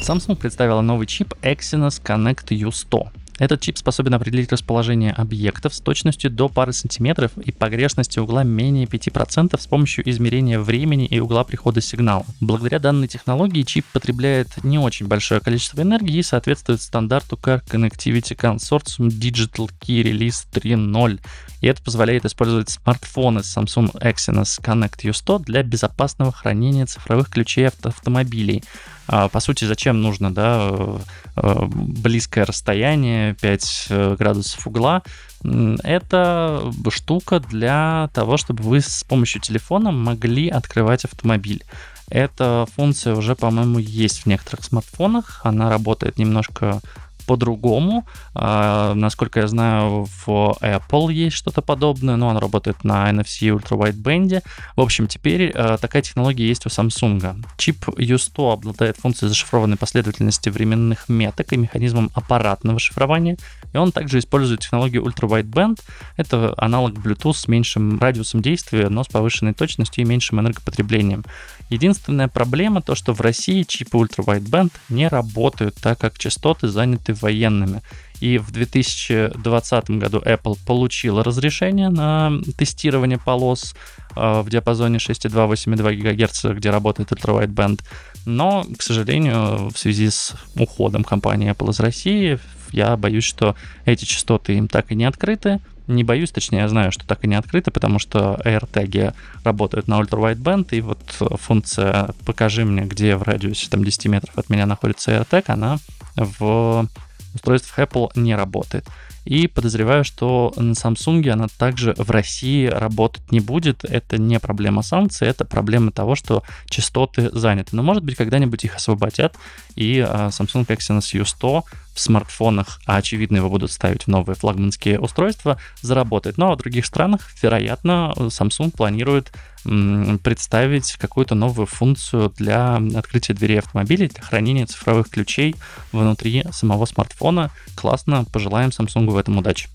Samsung 0.00 0.36
представила 0.36 0.80
новый 0.80 1.06
чип 1.06 1.34
Exynos 1.42 2.02
Connect 2.02 2.48
U100. 2.48 3.08
Этот 3.38 3.60
чип 3.60 3.78
способен 3.78 4.14
определить 4.14 4.50
расположение 4.50 5.12
объектов 5.12 5.72
с 5.72 5.80
точностью 5.80 6.28
до 6.28 6.48
пары 6.48 6.72
сантиметров 6.72 7.30
и 7.38 7.52
погрешности 7.52 8.18
угла 8.18 8.42
менее 8.42 8.86
5% 8.86 9.60
с 9.60 9.66
помощью 9.68 10.08
измерения 10.10 10.58
времени 10.58 11.06
и 11.06 11.20
угла 11.20 11.44
прихода 11.44 11.80
сигнала. 11.80 12.26
Благодаря 12.40 12.80
данной 12.80 13.06
технологии 13.06 13.62
чип 13.62 13.84
потребляет 13.92 14.64
не 14.64 14.78
очень 14.78 15.06
большое 15.06 15.40
количество 15.40 15.82
энергии 15.82 16.16
и 16.16 16.22
соответствует 16.22 16.82
стандарту 16.82 17.38
Car 17.40 17.62
Connectivity 17.64 18.36
Consortium 18.36 19.08
Digital 19.08 19.70
Key 19.80 20.02
Release 20.02 20.44
3.0. 20.52 21.20
И 21.60 21.66
это 21.66 21.82
позволяет 21.82 22.24
использовать 22.24 22.70
смартфоны 22.70 23.40
Samsung 23.40 23.92
Exynos 24.00 24.60
Connect 24.60 25.02
U100 25.04 25.44
для 25.44 25.62
безопасного 25.62 26.32
хранения 26.32 26.86
цифровых 26.86 27.30
ключей 27.30 27.68
автомобилей. 27.68 28.64
А, 29.08 29.28
по 29.28 29.40
сути, 29.40 29.64
зачем 29.64 30.02
нужно, 30.02 30.32
да, 30.32 30.68
э, 30.70 30.98
э, 31.36 31.64
близкое 31.66 32.44
расстояние, 32.44 33.34
5 33.40 33.86
э, 33.88 34.16
градусов 34.18 34.66
угла, 34.66 35.02
это 35.42 36.70
штука 36.90 37.40
для 37.40 38.10
того, 38.12 38.36
чтобы 38.36 38.64
вы 38.64 38.80
с 38.80 39.04
помощью 39.04 39.40
телефона 39.40 39.92
могли 39.92 40.48
открывать 40.48 41.04
автомобиль. 41.04 41.64
Эта 42.10 42.66
функция 42.74 43.14
уже, 43.14 43.34
по-моему, 43.34 43.78
есть 43.78 44.20
в 44.20 44.26
некоторых 44.26 44.64
смартфонах. 44.64 45.40
Она 45.44 45.70
работает 45.70 46.18
немножко 46.18 46.80
по-другому. 47.28 48.06
А, 48.34 48.94
насколько 48.94 49.40
я 49.40 49.48
знаю, 49.48 50.08
в 50.26 50.56
Apple 50.60 51.12
есть 51.12 51.36
что-то 51.36 51.60
подобное, 51.60 52.16
но 52.16 52.28
он 52.28 52.38
работает 52.38 52.84
на 52.84 53.10
NFC 53.10 53.54
Ultra 53.54 53.78
Wideband. 53.78 54.42
В 54.74 54.80
общем, 54.80 55.06
теперь 55.06 55.52
а, 55.54 55.76
такая 55.76 56.02
технология 56.02 56.48
есть 56.48 56.64
у 56.64 56.70
Samsung. 56.70 57.44
Чип 57.58 57.86
U100 57.86 58.52
обладает 58.52 58.96
функцией 58.96 59.28
зашифрованной 59.28 59.76
последовательности 59.76 60.48
временных 60.48 61.10
меток 61.10 61.52
и 61.52 61.58
механизмом 61.58 62.10
аппаратного 62.14 62.78
шифрования. 62.78 63.36
И 63.74 63.76
он 63.76 63.92
также 63.92 64.18
использует 64.20 64.60
технологию 64.60 65.04
Ultra 65.04 65.28
Wideband. 65.28 65.80
Это 66.16 66.54
аналог 66.56 66.94
Bluetooth 66.94 67.34
с 67.34 67.46
меньшим 67.46 68.00
радиусом 68.00 68.40
действия, 68.40 68.88
но 68.88 69.04
с 69.04 69.08
повышенной 69.08 69.52
точностью 69.52 70.02
и 70.02 70.08
меньшим 70.08 70.40
энергопотреблением. 70.40 71.24
Единственная 71.70 72.28
проблема 72.28 72.80
то, 72.80 72.94
что 72.94 73.12
в 73.12 73.20
России 73.20 73.62
чипы 73.62 73.98
Wideband 73.98 74.72
не 74.88 75.08
работают, 75.08 75.74
так 75.76 75.98
как 75.98 76.18
частоты 76.18 76.68
заняты 76.68 77.14
военными. 77.14 77.82
И 78.20 78.38
в 78.38 78.50
2020 78.50 79.90
году 79.90 80.18
Apple 80.18 80.58
получила 80.66 81.22
разрешение 81.22 81.88
на 81.88 82.32
тестирование 82.56 83.18
полос 83.18 83.76
э, 84.16 84.40
в 84.40 84.50
диапазоне 84.50 84.98
6,2-8,2 84.98 85.94
ГГц, 85.94 86.44
где 86.56 86.70
работает 86.70 87.12
Wideband. 87.12 87.80
Но, 88.24 88.66
к 88.76 88.82
сожалению, 88.82 89.70
в 89.70 89.78
связи 89.78 90.10
с 90.10 90.34
уходом 90.56 91.04
компании 91.04 91.52
Apple 91.52 91.70
из 91.70 91.80
России, 91.80 92.38
я 92.72 92.96
боюсь, 92.96 93.24
что 93.24 93.54
эти 93.84 94.04
частоты 94.04 94.54
им 94.54 94.68
так 94.68 94.90
и 94.90 94.94
не 94.94 95.04
открыты, 95.04 95.60
не 95.88 96.04
боюсь, 96.04 96.30
точнее, 96.30 96.60
я 96.60 96.68
знаю, 96.68 96.92
что 96.92 97.06
так 97.06 97.24
и 97.24 97.28
не 97.28 97.34
открыто, 97.34 97.70
потому 97.70 97.98
что 97.98 98.40
AirTag 98.44 99.14
работают 99.42 99.88
на 99.88 99.98
ультра-wideband, 99.98 100.68
и 100.72 100.80
вот 100.80 101.00
функция 101.10 102.10
«покажи 102.24 102.64
мне, 102.64 102.82
где 102.82 103.16
в 103.16 103.22
радиусе 103.22 103.68
там, 103.70 103.82
10 103.82 104.06
метров 104.06 104.38
от 104.38 104.50
меня 104.50 104.66
находится 104.66 105.12
AirTag», 105.12 105.44
она 105.48 105.78
в 106.16 106.86
устройствах 107.34 107.78
Apple 107.78 108.10
не 108.14 108.34
работает. 108.34 108.86
И 109.24 109.46
подозреваю, 109.46 110.04
что 110.04 110.54
на 110.56 110.72
Samsung 110.72 111.28
она 111.28 111.48
также 111.48 111.94
в 111.98 112.10
России 112.10 112.66
работать 112.66 113.30
не 113.30 113.40
будет. 113.40 113.84
Это 113.84 114.16
не 114.16 114.40
проблема 114.40 114.82
санкций, 114.82 115.28
это 115.28 115.44
проблема 115.44 115.92
того, 115.92 116.14
что 116.14 116.42
частоты 116.64 117.28
заняты. 117.32 117.76
Но 117.76 117.82
может 117.82 118.02
быть 118.02 118.16
когда-нибудь 118.16 118.64
их 118.64 118.76
освободят, 118.76 119.36
и 119.74 120.00
а, 120.00 120.28
Samsung 120.28 120.66
Exynos 120.66 121.12
U100 121.12 121.62
в 121.94 122.00
смартфонах, 122.00 122.80
а 122.86 122.96
очевидно 122.96 123.36
его 123.36 123.50
будут 123.50 123.70
ставить 123.70 124.04
в 124.04 124.08
новые 124.08 124.34
флагманские 124.34 124.98
устройства, 124.98 125.58
заработает. 125.82 126.38
Но 126.38 126.54
в 126.54 126.56
других 126.56 126.86
странах, 126.86 127.28
вероятно, 127.42 128.14
Samsung 128.16 128.70
планирует 128.70 129.32
представить 129.64 130.92
какую-то 130.94 131.34
новую 131.34 131.66
функцию 131.66 132.32
для 132.36 132.76
открытия 132.96 133.34
дверей 133.34 133.58
автомобилей, 133.58 134.08
для 134.08 134.22
хранения 134.22 134.66
цифровых 134.66 135.10
ключей 135.10 135.54
внутри 135.92 136.44
самого 136.52 136.84
смартфона. 136.86 137.50
Классно, 137.74 138.24
пожелаем 138.24 138.70
Samsung 138.70 139.10
в 139.10 139.16
этом 139.16 139.38
удачи. 139.38 139.68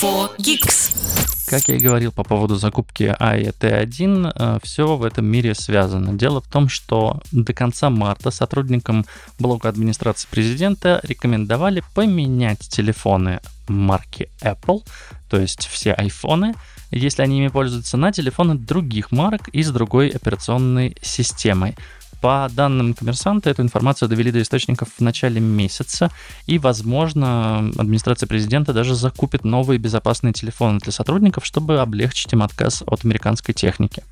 4Geeks. 0.00 1.28
Как 1.48 1.66
я 1.66 1.76
и 1.76 1.80
говорил 1.80 2.12
по 2.12 2.24
поводу 2.24 2.56
закупки 2.56 3.16
AE 3.18 3.54
T1, 3.58 4.32
э, 4.34 4.58
все 4.62 4.96
в 4.96 5.02
этом 5.02 5.24
мире 5.24 5.54
связано. 5.54 6.12
Дело 6.12 6.42
в 6.42 6.46
том, 6.46 6.68
что 6.68 7.22
до 7.32 7.54
конца 7.54 7.88
марта 7.88 8.30
сотрудникам 8.30 9.06
блока 9.38 9.70
администрации 9.70 10.28
президента 10.30 11.00
рекомендовали 11.02 11.82
поменять 11.94 12.60
телефоны 12.68 13.40
марки 13.66 14.28
Apple, 14.42 14.86
то 15.30 15.40
есть 15.40 15.66
все 15.66 15.92
айфоны, 15.92 16.54
если 16.90 17.22
они 17.22 17.38
ими 17.38 17.48
пользуются, 17.48 17.96
на 17.96 18.12
телефоны 18.12 18.54
других 18.54 19.12
марок 19.12 19.48
и 19.48 19.62
с 19.62 19.70
другой 19.70 20.08
операционной 20.08 20.96
системой. 21.02 21.74
По 22.20 22.50
данным 22.52 22.94
коммерсанта, 22.94 23.50
эту 23.50 23.62
информацию 23.62 24.08
довели 24.08 24.32
до 24.32 24.42
источников 24.42 24.88
в 24.96 25.00
начале 25.00 25.40
месяца, 25.40 26.10
и, 26.46 26.58
возможно, 26.58 27.58
администрация 27.78 28.26
президента 28.26 28.72
даже 28.72 28.96
закупит 28.96 29.44
новые 29.44 29.78
безопасные 29.78 30.32
телефоны 30.32 30.80
для 30.80 30.90
сотрудников, 30.90 31.46
чтобы 31.46 31.78
облегчить 31.78 32.32
им 32.32 32.42
отказ 32.42 32.82
от 32.86 33.04
американской 33.04 33.54
техники. 33.54 34.02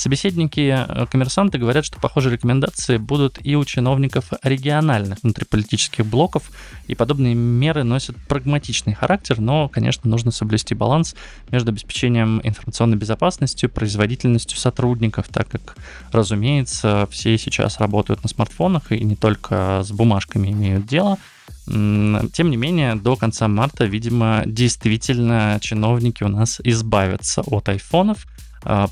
Собеседники 0.00 0.74
э, 0.78 1.06
коммерсанты 1.10 1.58
говорят, 1.58 1.84
что 1.84 2.00
похожие 2.00 2.32
рекомендации 2.32 2.96
будут 2.96 3.38
и 3.42 3.54
у 3.54 3.66
чиновников 3.66 4.30
региональных 4.42 5.18
внутриполитических 5.22 6.06
блоков, 6.06 6.50
и 6.86 6.94
подобные 6.94 7.34
меры 7.34 7.84
носят 7.84 8.16
прагматичный 8.26 8.94
характер, 8.94 9.40
но, 9.40 9.68
конечно, 9.68 10.08
нужно 10.08 10.30
соблюсти 10.30 10.74
баланс 10.74 11.14
между 11.50 11.70
обеспечением 11.72 12.40
информационной 12.42 12.96
безопасностью, 12.96 13.68
производительностью 13.68 14.56
сотрудников, 14.56 15.28
так 15.28 15.48
как, 15.48 15.76
разумеется, 16.12 17.06
все 17.10 17.36
сейчас 17.36 17.78
работают 17.78 18.22
на 18.22 18.30
смартфонах 18.30 18.92
и 18.92 19.04
не 19.04 19.16
только 19.16 19.82
с 19.84 19.92
бумажками 19.92 20.48
имеют 20.48 20.86
дело, 20.86 21.18
тем 21.66 22.50
не 22.50 22.56
менее, 22.56 22.94
до 22.94 23.16
конца 23.16 23.48
марта, 23.48 23.84
видимо, 23.84 24.44
действительно 24.46 25.58
чиновники 25.60 26.22
у 26.22 26.28
нас 26.28 26.58
избавятся 26.64 27.42
от 27.42 27.68
айфонов, 27.68 28.26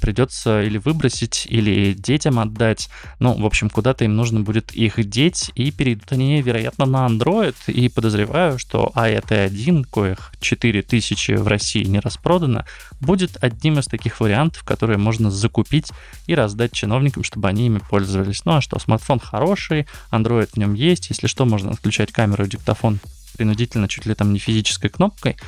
придется 0.01 0.63
или 0.63 0.79
выбросить, 0.79 1.47
или 1.49 1.93
детям 1.93 2.39
отдать. 2.39 2.89
Ну, 3.19 3.35
в 3.35 3.47
общем, 3.47 3.71
куда-то 3.71 4.05
им 4.05 4.17
нужно 4.17 4.41
будет 4.41 4.73
их 4.73 5.03
деть, 5.09 5.51
и 5.55 5.71
перейдут 5.71 6.13
они, 6.13 6.41
вероятно, 6.43 6.87
на 6.87 7.07
Android. 7.07 7.57
И 7.67 7.89
подозреваю, 7.89 8.59
что 8.59 8.93
AET1, 8.95 9.85
коих 9.91 10.33
4000 10.41 11.33
в 11.33 11.47
России 11.47 11.85
не 11.85 12.01
распродано, 12.01 12.67
будет 13.01 13.37
одним 13.41 13.79
из 13.79 13.87
таких 13.87 14.21
вариантов, 14.21 14.65
которые 14.65 14.99
можно 14.99 15.31
закупить 15.31 15.93
и 16.27 16.35
раздать 16.35 16.73
чиновникам, 16.73 17.25
чтобы 17.25 17.49
они 17.49 17.67
ими 17.67 17.79
пользовались. 17.79 18.45
Ну 18.45 18.57
а 18.57 18.61
что, 18.61 18.79
смартфон 18.79 19.21
хороший, 19.21 19.87
Android 20.11 20.51
в 20.53 20.57
нем 20.57 20.75
есть, 20.75 21.11
если 21.11 21.27
что, 21.27 21.45
можно 21.45 21.71
отключать 21.71 22.13
камеру 22.13 22.45
и 22.45 22.49
диктофон 22.49 23.01
принудительно, 23.39 23.89
чуть 23.89 24.05
ли 24.05 24.15
там 24.15 24.35
не 24.35 24.39
физической 24.39 24.89
кнопкой. 24.89 25.39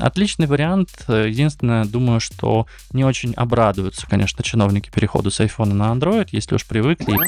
Отличный 0.00 0.46
вариант. 0.46 0.90
Единственное, 1.08 1.84
думаю, 1.84 2.20
что 2.20 2.66
не 2.92 3.04
очень 3.04 3.34
обрадуются, 3.34 4.06
конечно, 4.06 4.42
чиновники 4.42 4.88
переходу 4.88 5.30
с 5.30 5.40
iPhone 5.40 5.74
на 5.74 5.92
Android, 5.92 6.28
если 6.32 6.54
уж 6.54 6.64
привыкли. 6.64 7.18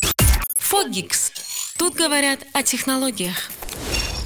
Фогикс. 0.59 1.33
Тут 1.77 1.97
говорят 1.97 2.41
о 2.55 2.63
технологиях. 2.63 3.51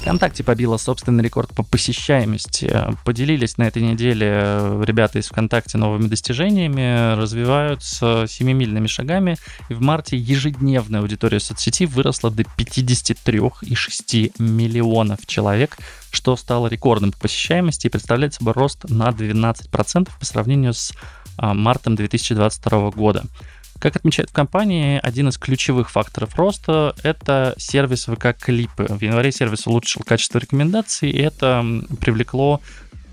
ВКонтакте 0.05 0.43
побила 0.43 0.77
собственный 0.77 1.23
рекорд 1.23 1.49
по 1.55 1.63
посещаемости. 1.63 2.71
Поделились 3.03 3.57
на 3.57 3.63
этой 3.63 3.81
неделе 3.81 4.27
э, 4.29 4.83
ребята 4.85 5.17
из 5.17 5.25
ВКонтакте 5.29 5.79
новыми 5.79 6.05
достижениями, 6.05 7.15
развиваются 7.15 8.27
семимильными 8.29 8.85
шагами. 8.85 9.35
И 9.67 9.73
в 9.73 9.81
марте 9.81 10.15
ежедневная 10.15 11.01
аудитория 11.01 11.39
соцсети 11.39 11.87
выросла 11.87 12.29
до 12.29 12.43
53,6 12.43 14.33
миллионов 14.37 15.25
человек, 15.25 15.75
что 16.11 16.35
стало 16.35 16.67
рекордом 16.67 17.11
по 17.11 17.21
посещаемости 17.21 17.87
и 17.87 17.89
представляет 17.89 18.35
собой 18.35 18.53
рост 18.53 18.87
на 18.87 19.09
12% 19.09 20.09
по 20.19 20.25
сравнению 20.25 20.75
с 20.75 20.93
а, 21.37 21.55
мартом 21.55 21.95
2022 21.95 22.91
года. 22.91 23.23
Как 23.79 23.95
отмечают 23.95 24.29
в 24.29 24.33
компании, 24.33 24.99
один 25.03 25.27
из 25.27 25.37
ключевых 25.37 25.91
факторов 25.91 26.35
роста— 26.35 26.95
это 27.03 27.53
сервис 27.57 28.05
ВК 28.05 28.35
Клипы. 28.37 28.85
В 28.87 29.01
январе 29.01 29.31
сервис 29.31 29.67
улучшил 29.67 30.01
качество 30.03 30.39
рекомендаций, 30.39 31.11
и 31.11 31.21
это 31.21 31.63
привлекло 31.99 32.61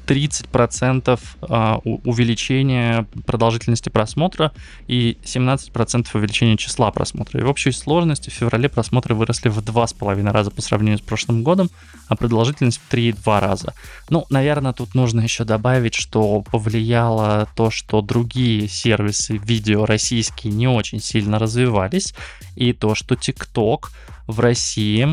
30% 0.06 1.20
а, 1.42 1.80
увеличения 1.84 3.06
продолжительности 3.26 3.88
просмотра 3.88 4.52
и 4.86 5.18
17% 5.24 6.06
увеличения 6.14 6.56
числа 6.56 6.90
просмотра. 6.90 7.40
И 7.40 7.44
в 7.44 7.48
общей 7.48 7.72
сложности 7.72 8.30
в 8.30 8.32
феврале 8.32 8.68
просмотры 8.68 9.14
выросли 9.14 9.48
в 9.48 9.58
2,5 9.58 10.30
раза 10.30 10.50
по 10.50 10.62
сравнению 10.62 10.98
с 10.98 11.02
прошлым 11.02 11.42
годом, 11.42 11.70
а 12.08 12.16
продолжительность 12.16 12.80
в 12.86 12.92
3,2 12.92 13.40
раза. 13.40 13.74
Ну, 14.10 14.26
наверное, 14.30 14.72
тут 14.72 14.94
нужно 14.94 15.20
еще 15.20 15.44
добавить, 15.44 15.94
что 15.94 16.42
повлияло 16.42 17.48
то, 17.54 17.70
что 17.70 18.02
другие 18.02 18.68
сервисы 18.68 19.36
видео 19.36 19.86
российские 19.86 20.52
не 20.52 20.68
очень 20.68 21.00
сильно 21.00 21.38
развивались, 21.38 22.14
и 22.56 22.72
то, 22.72 22.94
что 22.94 23.14
TikTok 23.14 23.86
в 24.26 24.40
России 24.40 25.06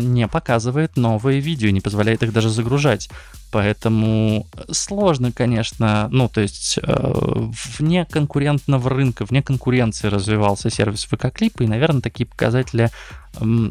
не 0.00 0.26
показывает 0.26 0.96
новые 0.96 1.40
видео, 1.40 1.70
не 1.70 1.80
позволяет 1.80 2.22
их 2.22 2.32
даже 2.32 2.50
загружать. 2.50 3.10
Поэтому 3.50 4.46
сложно, 4.70 5.32
конечно, 5.32 6.08
ну, 6.10 6.28
то 6.28 6.40
есть 6.40 6.78
э, 6.82 7.50
вне 7.78 8.04
конкурентного 8.04 8.90
рынка, 8.90 9.24
вне 9.24 9.42
конкуренции 9.42 10.08
развивался 10.08 10.70
сервис 10.70 11.04
ВК 11.04 11.32
Клип, 11.32 11.60
и, 11.60 11.66
наверное, 11.66 12.02
такие 12.02 12.26
показатели 12.26 12.90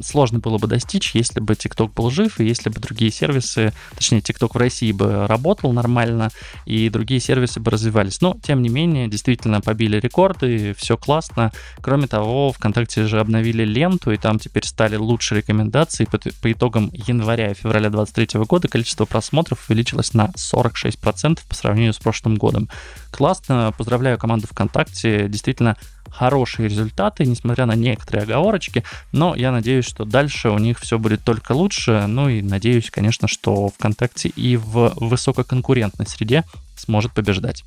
сложно 0.03 0.39
было 0.39 0.57
бы 0.57 0.67
достичь, 0.67 1.15
если 1.15 1.39
бы 1.39 1.53
TikTok 1.53 1.93
был 1.93 2.09
жив, 2.09 2.39
и 2.39 2.45
если 2.45 2.69
бы 2.69 2.79
другие 2.79 3.11
сервисы, 3.11 3.73
точнее, 3.95 4.19
TikTok 4.19 4.51
в 4.53 4.57
России 4.57 4.91
бы 4.91 5.27
работал 5.27 5.73
нормально, 5.73 6.29
и 6.65 6.89
другие 6.89 7.19
сервисы 7.19 7.59
бы 7.59 7.71
развивались. 7.71 8.21
Но, 8.21 8.37
тем 8.41 8.61
не 8.61 8.69
менее, 8.69 9.07
действительно 9.07 9.61
побили 9.61 9.99
рекорды, 9.99 10.73
все 10.77 10.97
классно. 10.97 11.51
Кроме 11.81 12.07
того, 12.07 12.51
ВКонтакте 12.51 13.05
же 13.05 13.19
обновили 13.19 13.63
ленту, 13.63 14.11
и 14.11 14.17
там 14.17 14.39
теперь 14.39 14.65
стали 14.65 14.95
лучше 14.95 15.35
рекомендации. 15.35 16.05
По, 16.05 16.17
по 16.17 16.51
итогам 16.51 16.89
января 16.93 17.51
и 17.51 17.53
февраля 17.53 17.89
2023 17.89 18.41
года 18.45 18.67
количество 18.67 19.05
просмотров 19.05 19.69
увеличилось 19.69 20.13
на 20.13 20.27
46% 20.35 21.39
по 21.47 21.55
сравнению 21.55 21.93
с 21.93 21.97
прошлым 21.97 22.35
годом. 22.35 22.69
Классно, 23.11 23.73
поздравляю 23.77 24.17
команду 24.17 24.47
ВКонтакте, 24.47 25.27
действительно 25.27 25.75
хорошие 26.11 26.69
результаты, 26.69 27.25
несмотря 27.25 27.65
на 27.65 27.75
некоторые 27.75 28.23
оговорочки, 28.23 28.83
но 29.11 29.35
я 29.35 29.51
надеюсь, 29.51 29.85
что 29.85 30.05
дальше 30.05 30.49
у 30.49 30.57
них 30.57 30.79
все 30.79 30.97
будет 30.99 31.23
только 31.23 31.51
лучше, 31.53 32.05
ну 32.07 32.29
и 32.29 32.41
надеюсь, 32.41 32.89
конечно, 32.91 33.27
что 33.27 33.69
ВКонтакте 33.69 34.29
и 34.29 34.57
в 34.57 34.93
высококонкурентной 34.95 36.07
среде 36.07 36.43
сможет 36.77 37.13
побеждать. 37.13 37.63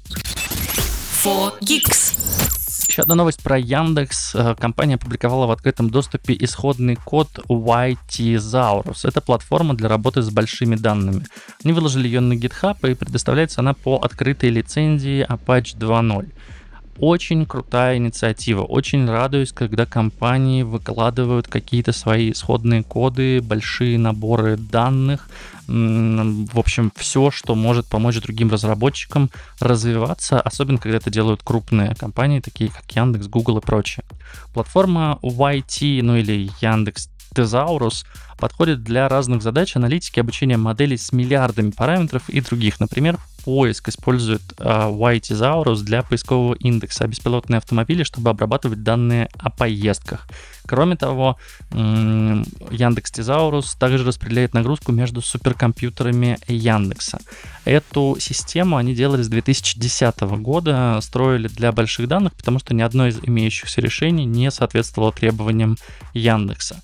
4Geeks. 1.25 2.51
Еще 2.91 3.03
одна 3.03 3.15
новость 3.15 3.41
про 3.41 3.57
Яндекс. 3.57 4.35
Э, 4.35 4.57
компания 4.59 4.97
опубликовала 4.97 5.47
в 5.47 5.53
открытом 5.53 5.91
доступе 5.91 6.37
исходный 6.41 6.97
код 6.97 7.29
YT-Zaurus. 7.49 9.07
Это 9.07 9.21
платформа 9.21 9.75
для 9.75 9.89
работы 9.89 10.23
с 10.23 10.31
большими 10.31 10.75
данными. 10.75 11.25
Они 11.63 11.73
выложили 11.73 12.09
ее 12.09 12.21
на 12.21 12.33
GitHub 12.33 12.91
и 12.91 12.95
предоставляется 12.95 13.61
она 13.61 13.75
по 13.75 13.99
открытой 13.99 14.51
лицензии 14.51 15.25
Apache 15.29 15.79
2.0 15.79 16.33
очень 17.01 17.47
крутая 17.47 17.97
инициатива. 17.97 18.63
Очень 18.63 19.09
радуюсь, 19.09 19.53
когда 19.53 19.87
компании 19.87 20.63
выкладывают 20.63 21.49
какие-то 21.49 21.93
свои 21.93 22.33
исходные 22.33 22.83
коды, 22.83 23.41
большие 23.41 23.99
наборы 23.99 24.57
данных, 24.57 25.29
в 25.67 26.59
общем, 26.59 26.93
все, 26.97 27.31
что 27.31 27.55
может 27.55 27.87
помочь 27.87 28.21
другим 28.21 28.51
разработчикам 28.51 29.31
развиваться, 29.61 30.41
особенно 30.41 30.79
когда 30.79 30.99
это 30.99 31.11
делают 31.11 31.43
крупные 31.43 31.95
компании, 31.95 32.41
такие 32.41 32.71
как 32.71 32.91
Яндекс, 32.91 33.29
Google 33.29 33.59
и 33.59 33.61
прочее. 33.61 34.05
Платформа 34.53 35.19
YT, 35.23 36.03
ну 36.03 36.17
или 36.17 36.51
Яндекс 36.61 37.09
Thesaurus 37.35 38.05
подходит 38.39 38.83
для 38.83 39.09
разных 39.09 39.43
задач 39.43 39.77
аналитики 39.77 40.19
обучения 40.19 40.57
моделей 40.57 40.97
с 40.97 41.13
миллиардами 41.13 41.71
параметров 41.71 42.29
и 42.29 42.41
других. 42.41 42.81
Например, 42.81 43.19
поиск 43.45 43.89
использует 43.89 44.43
Y-Thesaurus 44.59 45.83
для 45.83 46.03
поискового 46.03 46.55
индекса, 46.55 47.05
а 47.05 47.07
беспилотные 47.09 47.59
автомобили, 47.59 48.03
чтобы 48.03 48.31
обрабатывать 48.31 48.83
данные 48.83 49.29
о 49.39 49.51
поездках. 49.51 50.27
Кроме 50.67 50.97
того, 50.97 51.37
Яндекс 51.73 53.11
Тезаурус 53.11 53.75
также 53.75 54.05
распределяет 54.05 54.55
нагрузку 54.55 54.93
между 54.93 55.21
суперкомпьютерами 55.21 56.39
Яндекса. 56.47 57.19
Эту 57.65 58.17
систему 58.21 58.77
они 58.77 58.95
делали 58.95 59.23
с 59.23 59.29
2010 59.29 60.21
года, 60.21 61.01
строили 61.03 61.49
для 61.49 61.73
больших 61.73 62.07
данных, 62.07 62.35
потому 62.35 62.61
что 62.61 62.75
ни 62.75 62.83
одно 62.83 63.09
из 63.09 63.19
имеющихся 63.21 63.81
решений 63.81 64.27
не 64.27 64.51
соответствовало 64.51 65.13
требованиям 65.13 65.77
Яндекса 66.15 66.81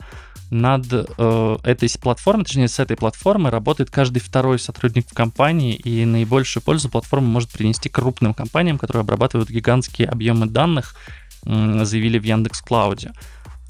над 0.51 0.87
э, 0.93 1.57
этой 1.65 1.89
платформой, 2.01 2.45
точнее, 2.45 2.69
с 2.69 2.79
этой 2.79 2.97
платформой 2.97 3.51
работает 3.51 3.91
каждый 3.91 4.21
второй 4.21 4.59
сотрудник 4.59 5.09
в 5.11 5.15
компании, 5.15 5.75
и 5.75 6.05
наибольшую 6.05 6.63
пользу 6.63 6.89
платформа 6.89 7.27
может 7.27 7.51
принести 7.51 7.89
крупным 7.89 8.35
компаниям, 8.35 8.79
которые 8.79 9.03
обрабатывают 9.03 9.51
гигантские 9.51 10.09
объемы 10.09 10.47
данных, 10.47 10.95
э, 11.45 11.85
заявили 11.85 12.19
в 12.19 12.25
Яндекс 12.25 12.61
Клауде 12.61 13.13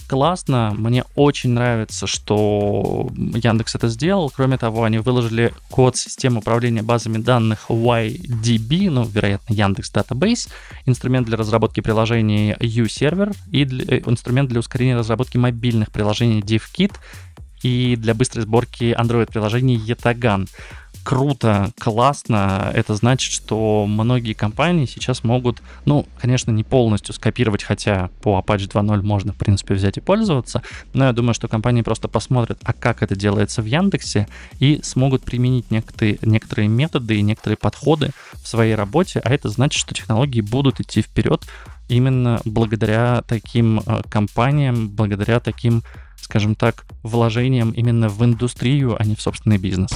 классно. 0.06 0.74
Мне 0.76 1.04
очень 1.14 1.50
нравится, 1.50 2.06
что 2.06 3.10
Яндекс 3.16 3.74
это 3.74 3.88
сделал. 3.88 4.30
Кроме 4.34 4.58
того, 4.58 4.84
они 4.84 4.98
выложили 4.98 5.52
код 5.70 5.96
системы 5.96 6.38
управления 6.38 6.82
базами 6.82 7.18
данных 7.18 7.66
YDB, 7.68 8.90
ну, 8.90 9.04
вероятно, 9.04 9.52
Яндекс 9.52 9.92
Database, 9.92 10.48
инструмент 10.86 11.26
для 11.26 11.36
разработки 11.36 11.80
приложений 11.80 12.56
U-сервер 12.60 13.32
и 13.50 13.64
для, 13.64 13.96
э, 13.96 14.02
инструмент 14.06 14.48
для 14.48 14.60
ускорения 14.60 14.96
разработки 14.96 15.36
мобильных 15.36 15.90
приложений 15.90 16.40
DevKit 16.40 16.92
и 17.62 17.96
для 17.96 18.14
быстрой 18.14 18.44
сборки 18.44 18.94
Android-приложений 18.98 19.82
Yetagan 19.86 20.48
круто, 21.06 21.70
классно. 21.78 22.72
Это 22.74 22.96
значит, 22.96 23.32
что 23.32 23.86
многие 23.86 24.32
компании 24.32 24.86
сейчас 24.86 25.22
могут, 25.22 25.62
ну, 25.84 26.04
конечно, 26.20 26.50
не 26.50 26.64
полностью 26.64 27.14
скопировать, 27.14 27.62
хотя 27.62 28.10
по 28.22 28.42
Apache 28.44 28.68
2.0 28.68 29.02
можно, 29.02 29.32
в 29.32 29.36
принципе, 29.36 29.74
взять 29.74 29.98
и 29.98 30.00
пользоваться, 30.00 30.62
но 30.94 31.04
я 31.04 31.12
думаю, 31.12 31.32
что 31.32 31.46
компании 31.46 31.82
просто 31.82 32.08
посмотрят, 32.08 32.58
а 32.64 32.72
как 32.72 33.04
это 33.04 33.14
делается 33.14 33.62
в 33.62 33.66
Яндексе, 33.66 34.26
и 34.58 34.80
смогут 34.82 35.22
применить 35.22 35.70
некоторые, 35.70 36.18
некоторые 36.22 36.66
методы 36.66 37.14
и 37.14 37.22
некоторые 37.22 37.56
подходы 37.56 38.10
в 38.32 38.48
своей 38.48 38.74
работе, 38.74 39.20
а 39.20 39.32
это 39.32 39.48
значит, 39.48 39.78
что 39.80 39.94
технологии 39.94 40.40
будут 40.40 40.80
идти 40.80 41.02
вперед 41.02 41.44
именно 41.88 42.40
благодаря 42.44 43.22
таким 43.28 43.80
э, 43.86 44.02
компаниям, 44.10 44.88
благодаря 44.88 45.38
таким 45.38 45.84
скажем 46.20 46.54
так, 46.54 46.84
вложением 47.02 47.70
именно 47.70 48.08
в 48.08 48.24
индустрию, 48.24 48.96
а 48.98 49.04
не 49.04 49.14
в 49.16 49.22
собственный 49.22 49.58
бизнес. 49.58 49.90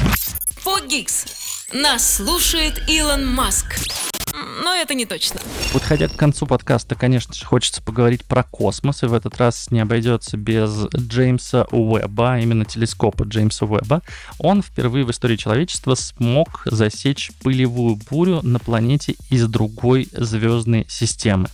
Фогикс. 0.59 1.26
Нас 1.72 2.16
слушает 2.16 2.83
Илон 2.88 3.26
Маск. 3.33 3.76
Но 4.62 4.74
это 4.74 4.94
не 4.94 5.06
точно. 5.06 5.40
Подходя 5.72 6.09
к 6.09 6.16
концу 6.16 6.46
подкаста, 6.46 6.94
конечно 6.94 7.35
же, 7.35 7.44
хочется 7.44 7.83
поговорить 7.83 8.24
про 8.24 8.42
космос, 8.42 9.02
и 9.02 9.06
в 9.06 9.14
этот 9.14 9.37
раз 9.38 9.70
не 9.70 9.80
обойдется 9.80 10.37
без 10.37 10.87
Джеймса 10.94 11.66
Уэбба, 11.70 12.38
именно 12.40 12.64
телескопа 12.64 13.24
Джеймса 13.24 13.66
Уэбба. 13.66 14.02
Он 14.38 14.62
впервые 14.62 15.04
в 15.04 15.11
истории 15.11 15.37
человечества 15.37 15.94
смог 15.94 16.62
засечь 16.64 17.33
пылевую 17.42 17.98
бурю 18.11 18.40
на 18.42 18.59
планете 18.59 19.16
из 19.30 19.46
другой 19.46 20.09
звездной 20.12 20.87
системы. 20.88 21.48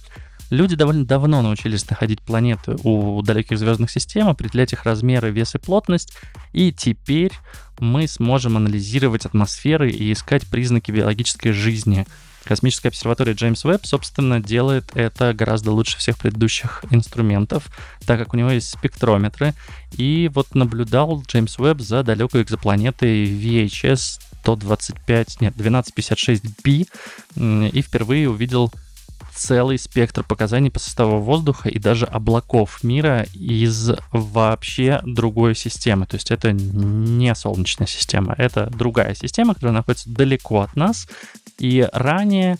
Люди 0.50 0.76
довольно 0.76 1.04
давно 1.04 1.42
научились 1.42 1.88
находить 1.90 2.20
планеты 2.20 2.76
у 2.84 3.20
далеких 3.22 3.58
звездных 3.58 3.90
систем, 3.90 4.28
определять 4.28 4.72
их 4.72 4.84
размеры, 4.84 5.30
вес 5.30 5.56
и 5.56 5.58
плотность, 5.58 6.16
и 6.52 6.72
теперь 6.72 7.32
мы 7.80 8.06
сможем 8.06 8.56
анализировать 8.56 9.26
атмосферы 9.26 9.90
и 9.90 10.12
искать 10.12 10.46
признаки 10.46 10.92
биологической 10.92 11.50
жизни. 11.50 12.06
Космическая 12.44 12.90
обсерватория 12.90 13.34
Джеймс 13.34 13.64
Уэбб, 13.64 13.84
собственно, 13.84 14.40
делает 14.40 14.84
это 14.94 15.34
гораздо 15.34 15.72
лучше 15.72 15.98
всех 15.98 16.16
предыдущих 16.16 16.84
инструментов, 16.90 17.66
так 18.06 18.20
как 18.20 18.34
у 18.34 18.36
него 18.36 18.50
есть 18.50 18.70
спектрометры. 18.70 19.52
И 19.94 20.30
вот 20.32 20.54
наблюдал 20.54 21.24
Джеймс 21.26 21.58
Уэбб 21.58 21.80
за 21.80 22.04
далекой 22.04 22.42
экзопланетой 22.42 23.24
VHS 23.24 24.20
125, 24.42 25.40
нет, 25.40 25.56
1256b, 25.56 27.70
и 27.72 27.82
впервые 27.82 28.30
увидел 28.30 28.72
целый 29.36 29.78
спектр 29.78 30.24
показаний 30.24 30.70
по 30.70 30.78
составу 30.78 31.20
воздуха 31.20 31.68
и 31.68 31.78
даже 31.78 32.06
облаков 32.06 32.82
мира 32.82 33.26
из 33.34 33.92
вообще 34.10 35.00
другой 35.04 35.54
системы. 35.54 36.06
То 36.06 36.16
есть 36.16 36.30
это 36.30 36.52
не 36.52 37.34
Солнечная 37.34 37.86
система, 37.86 38.34
это 38.36 38.70
другая 38.70 39.14
система, 39.14 39.54
которая 39.54 39.74
находится 39.74 40.10
далеко 40.10 40.62
от 40.62 40.74
нас. 40.74 41.06
И 41.58 41.86
ранее 41.92 42.58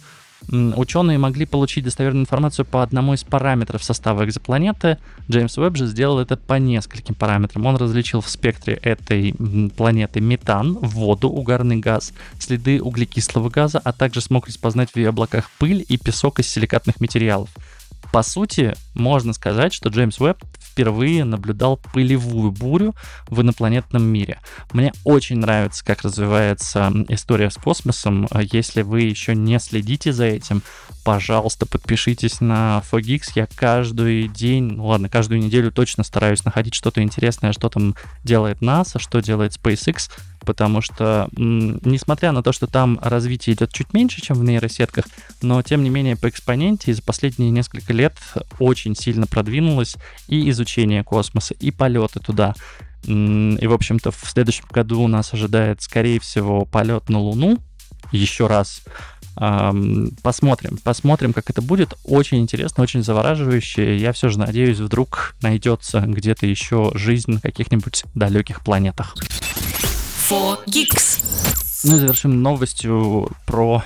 ученые 0.50 1.18
могли 1.18 1.46
получить 1.46 1.84
достоверную 1.84 2.22
информацию 2.22 2.64
по 2.64 2.82
одному 2.82 3.14
из 3.14 3.24
параметров 3.24 3.82
состава 3.82 4.24
экзопланеты. 4.24 4.98
Джеймс 5.30 5.58
Уэбб 5.58 5.76
же 5.76 5.86
сделал 5.86 6.18
это 6.18 6.36
по 6.36 6.54
нескольким 6.54 7.14
параметрам. 7.14 7.64
Он 7.66 7.76
различил 7.76 8.20
в 8.20 8.28
спектре 8.28 8.74
этой 8.74 9.34
планеты 9.76 10.20
метан, 10.20 10.74
воду, 10.74 11.28
угарный 11.28 11.76
газ, 11.76 12.12
следы 12.38 12.80
углекислого 12.80 13.50
газа, 13.50 13.80
а 13.82 13.92
также 13.92 14.20
смог 14.20 14.46
распознать 14.46 14.90
в 14.90 14.96
ее 14.96 15.08
облаках 15.08 15.50
пыль 15.58 15.84
и 15.88 15.96
песок 15.96 16.38
из 16.38 16.48
силикатных 16.48 17.00
материалов. 17.00 17.50
По 18.12 18.22
сути, 18.22 18.74
можно 18.94 19.32
сказать, 19.32 19.72
что 19.72 19.88
Джеймс 19.88 20.20
Уэбб 20.20 20.42
впервые 20.76 21.24
наблюдал 21.24 21.78
пылевую 21.78 22.52
бурю 22.52 22.94
в 23.28 23.40
инопланетном 23.40 24.02
мире. 24.02 24.40
Мне 24.74 24.92
очень 25.04 25.38
нравится, 25.38 25.82
как 25.82 26.02
развивается 26.02 26.92
история 27.08 27.50
с 27.50 27.54
космосом. 27.54 28.28
Если 28.52 28.82
вы 28.82 29.00
еще 29.00 29.34
не 29.34 29.58
следите 29.58 30.12
за 30.12 30.26
этим, 30.26 30.60
пожалуйста, 31.02 31.64
подпишитесь 31.64 32.42
на 32.42 32.82
Fogix. 32.92 33.22
Я 33.34 33.48
каждый 33.54 34.28
день, 34.28 34.72
ну 34.72 34.88
ладно, 34.88 35.08
каждую 35.08 35.40
неделю 35.40 35.72
точно 35.72 36.04
стараюсь 36.04 36.44
находить 36.44 36.74
что-то 36.74 37.02
интересное, 37.02 37.52
что 37.54 37.70
там 37.70 37.94
делает 38.22 38.60
NASA, 38.60 38.98
что 38.98 39.20
делает 39.20 39.52
SpaceX, 39.52 40.10
потому 40.46 40.80
что, 40.80 41.28
несмотря 41.36 42.32
на 42.32 42.42
то, 42.42 42.52
что 42.52 42.66
там 42.66 42.98
развитие 43.02 43.54
идет 43.54 43.72
чуть 43.72 43.92
меньше, 43.92 44.22
чем 44.22 44.38
в 44.38 44.44
нейросетках, 44.44 45.04
но 45.42 45.60
тем 45.60 45.82
не 45.82 45.90
менее 45.90 46.16
по 46.16 46.28
экспоненте 46.28 46.94
за 46.94 47.02
последние 47.02 47.50
несколько 47.50 47.92
лет 47.92 48.14
очень 48.58 48.96
сильно 48.96 49.26
продвинулось 49.26 49.96
и 50.28 50.48
изучение 50.48 51.04
космоса, 51.04 51.52
и 51.52 51.70
полеты 51.70 52.20
туда. 52.20 52.54
И, 53.04 53.66
в 53.66 53.72
общем-то, 53.72 54.10
в 54.10 54.24
следующем 54.24 54.64
году 54.70 55.02
у 55.02 55.08
нас 55.08 55.34
ожидает, 55.34 55.82
скорее 55.82 56.18
всего, 56.18 56.64
полет 56.64 57.08
на 57.08 57.20
Луну 57.20 57.58
еще 58.10 58.46
раз. 58.46 58.82
Посмотрим, 60.22 60.78
посмотрим, 60.82 61.34
как 61.34 61.50
это 61.50 61.60
будет. 61.60 61.94
Очень 62.04 62.38
интересно, 62.38 62.82
очень 62.82 63.02
завораживающе. 63.02 63.98
Я 63.98 64.12
все 64.12 64.30
же 64.30 64.38
надеюсь, 64.38 64.78
вдруг 64.78 65.36
найдется 65.42 66.00
где-то 66.00 66.46
еще 66.46 66.90
жизнь 66.94 67.32
на 67.32 67.40
каких-нибудь 67.40 68.04
далеких 68.14 68.62
планетах. 68.62 69.14
For. 70.28 70.58
Ну 71.84 71.96
и 71.96 71.98
завершим 72.00 72.42
новостью 72.42 73.30
про 73.46 73.84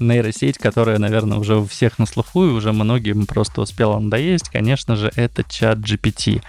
нейросеть, 0.00 0.56
которая, 0.56 0.98
наверное, 0.98 1.36
уже 1.36 1.56
у 1.56 1.66
всех 1.66 1.98
на 1.98 2.06
слуху 2.06 2.46
и 2.46 2.48
уже 2.48 2.72
многим 2.72 3.26
просто 3.26 3.60
успела 3.60 3.98
надоесть. 3.98 4.48
Конечно 4.48 4.96
же, 4.96 5.12
это 5.14 5.44
чат 5.44 5.78
GPT. 5.78 6.42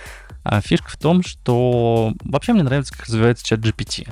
А 0.52 0.62
фишка 0.62 0.90
в 0.90 0.98
том, 0.98 1.22
что 1.22 2.12
вообще 2.24 2.54
мне 2.54 2.64
нравится, 2.64 2.92
как 2.92 3.06
развивается 3.06 3.46
чат 3.46 3.60
GPT. 3.60 4.12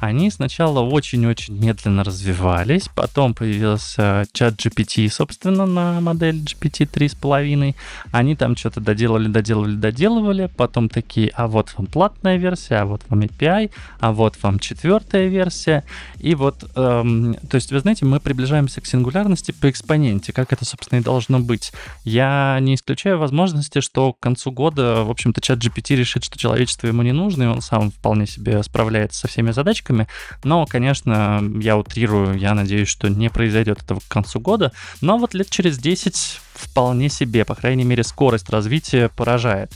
Они 0.00 0.32
сначала 0.32 0.80
очень-очень 0.80 1.56
медленно 1.56 2.02
развивались, 2.02 2.88
потом 2.92 3.34
появился 3.34 4.24
чат 4.32 4.54
GPT, 4.54 5.08
собственно, 5.08 5.64
на 5.64 6.00
модель 6.00 6.42
GPT 6.42 6.90
3.5. 6.90 7.76
Они 8.10 8.34
там 8.34 8.56
что-то 8.56 8.80
доделали, 8.80 9.28
доделали, 9.28 9.76
доделывали, 9.76 10.50
потом 10.56 10.88
такие, 10.88 11.30
а 11.34 11.46
вот 11.46 11.72
вам 11.76 11.86
платная 11.86 12.36
версия, 12.36 12.78
а 12.78 12.84
вот 12.84 13.02
вам 13.08 13.20
API, 13.20 13.70
а 14.00 14.10
вот 14.10 14.36
вам 14.42 14.58
четвертая 14.58 15.28
версия. 15.28 15.84
И 16.18 16.34
вот, 16.34 16.68
эм, 16.74 17.34
то 17.48 17.54
есть, 17.54 17.70
вы 17.70 17.78
знаете, 17.78 18.04
мы 18.06 18.18
приближаемся 18.18 18.80
к 18.80 18.86
сингулярности 18.86 19.52
по 19.52 19.70
экспоненте, 19.70 20.32
как 20.32 20.52
это, 20.52 20.64
собственно, 20.64 20.98
и 20.98 21.02
должно 21.02 21.38
быть. 21.38 21.72
Я 22.02 22.58
не 22.60 22.74
исключаю 22.74 23.18
возможности, 23.18 23.80
что 23.80 24.12
к 24.12 24.18
концу 24.18 24.50
года, 24.50 25.04
в 25.04 25.10
общем-то, 25.10 25.40
чат 25.40 25.60
GPT 25.60 25.75
решит, 25.94 26.24
что 26.24 26.38
человечество 26.38 26.86
ему 26.86 27.02
не 27.02 27.12
нужно, 27.12 27.44
и 27.44 27.46
он 27.46 27.60
сам 27.60 27.90
вполне 27.90 28.26
себе 28.26 28.62
справляется 28.62 29.20
со 29.20 29.28
всеми 29.28 29.48
разработчиками. 29.48 30.08
Но, 30.44 30.66
конечно, 30.66 31.42
я 31.60 31.76
утрирую, 31.76 32.38
я 32.38 32.54
надеюсь, 32.54 32.88
что 32.88 33.08
не 33.08 33.30
произойдет 33.30 33.82
этого 33.82 34.00
к 34.00 34.08
концу 34.08 34.40
года. 34.40 34.72
Но 35.00 35.18
вот 35.18 35.34
лет 35.34 35.50
через 35.50 35.78
10 35.78 36.40
вполне 36.54 37.08
себе, 37.08 37.44
по 37.44 37.54
крайней 37.54 37.84
мере, 37.84 38.02
скорость 38.02 38.50
развития 38.50 39.08
поражает. 39.08 39.72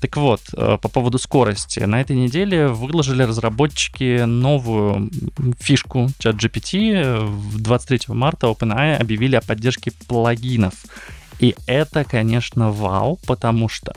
Так 0.00 0.16
вот, 0.18 0.40
э, 0.52 0.78
по 0.80 0.88
поводу 0.88 1.18
скорости. 1.18 1.80
На 1.80 2.00
этой 2.00 2.16
неделе 2.16 2.68
выложили 2.68 3.22
разработчики 3.22 4.24
новую 4.24 5.10
фишку 5.58 6.08
ChatGPT. 6.18 7.58
23 7.58 8.14
марта 8.14 8.48
OpenAI 8.48 8.96
объявили 8.96 9.36
о 9.36 9.40
поддержке 9.40 9.92
плагинов. 10.06 10.74
И 11.38 11.54
это, 11.66 12.04
конечно, 12.04 12.70
вау, 12.70 13.18
потому 13.26 13.68
что 13.68 13.94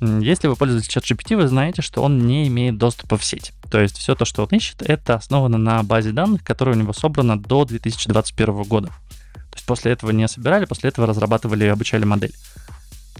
Если 0.00 0.46
вы 0.46 0.56
пользуетесь 0.56 0.88
чат 0.88 1.04
GPT, 1.04 1.36
вы 1.36 1.48
знаете, 1.48 1.80
что 1.80 2.02
он 2.02 2.26
не 2.26 2.46
имеет 2.48 2.76
доступа 2.76 3.16
в 3.16 3.24
сеть. 3.24 3.52
То 3.70 3.80
есть 3.80 3.96
все 3.96 4.14
то, 4.14 4.24
что 4.24 4.42
он 4.42 4.48
ищет, 4.50 4.82
это 4.82 5.14
основано 5.14 5.56
на 5.56 5.82
базе 5.82 6.12
данных, 6.12 6.44
которая 6.44 6.76
у 6.76 6.78
него 6.78 6.92
собрана 6.92 7.40
до 7.40 7.64
2021 7.64 8.62
года. 8.64 8.88
То 8.88 9.56
есть 9.56 9.66
после 9.66 9.92
этого 9.92 10.10
не 10.10 10.28
собирали, 10.28 10.66
после 10.66 10.90
этого 10.90 11.06
разрабатывали 11.06 11.64
и 11.64 11.68
обучали 11.68 12.04
модель. 12.04 12.34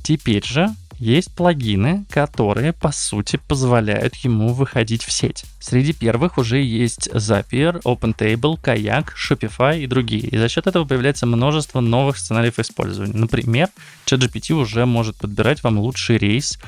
Теперь 0.02 0.44
же 0.44 0.74
есть 0.98 1.34
плагины, 1.34 2.06
которые, 2.10 2.72
по 2.72 2.90
сути, 2.90 3.38
позволяют 3.48 4.14
ему 4.16 4.52
выходить 4.52 5.04
в 5.04 5.12
сеть. 5.12 5.44
Среди 5.60 5.92
первых 5.92 6.38
уже 6.38 6.62
есть 6.62 7.08
Zapier, 7.08 7.82
OpenTable, 7.82 8.60
Kayak, 8.60 9.08
Shopify 9.14 9.78
и 9.80 9.86
другие. 9.86 10.26
И 10.28 10.38
за 10.38 10.48
счет 10.48 10.66
этого 10.66 10.84
появляется 10.84 11.26
множество 11.26 11.80
новых 11.80 12.18
сценариев 12.18 12.58
использования. 12.58 13.14
Например, 13.14 13.68
ChatGPT 14.06 14.54
уже 14.54 14.86
может 14.86 15.16
подбирать 15.16 15.62
вам 15.62 15.78
лучший 15.78 16.18
рейс, 16.18 16.58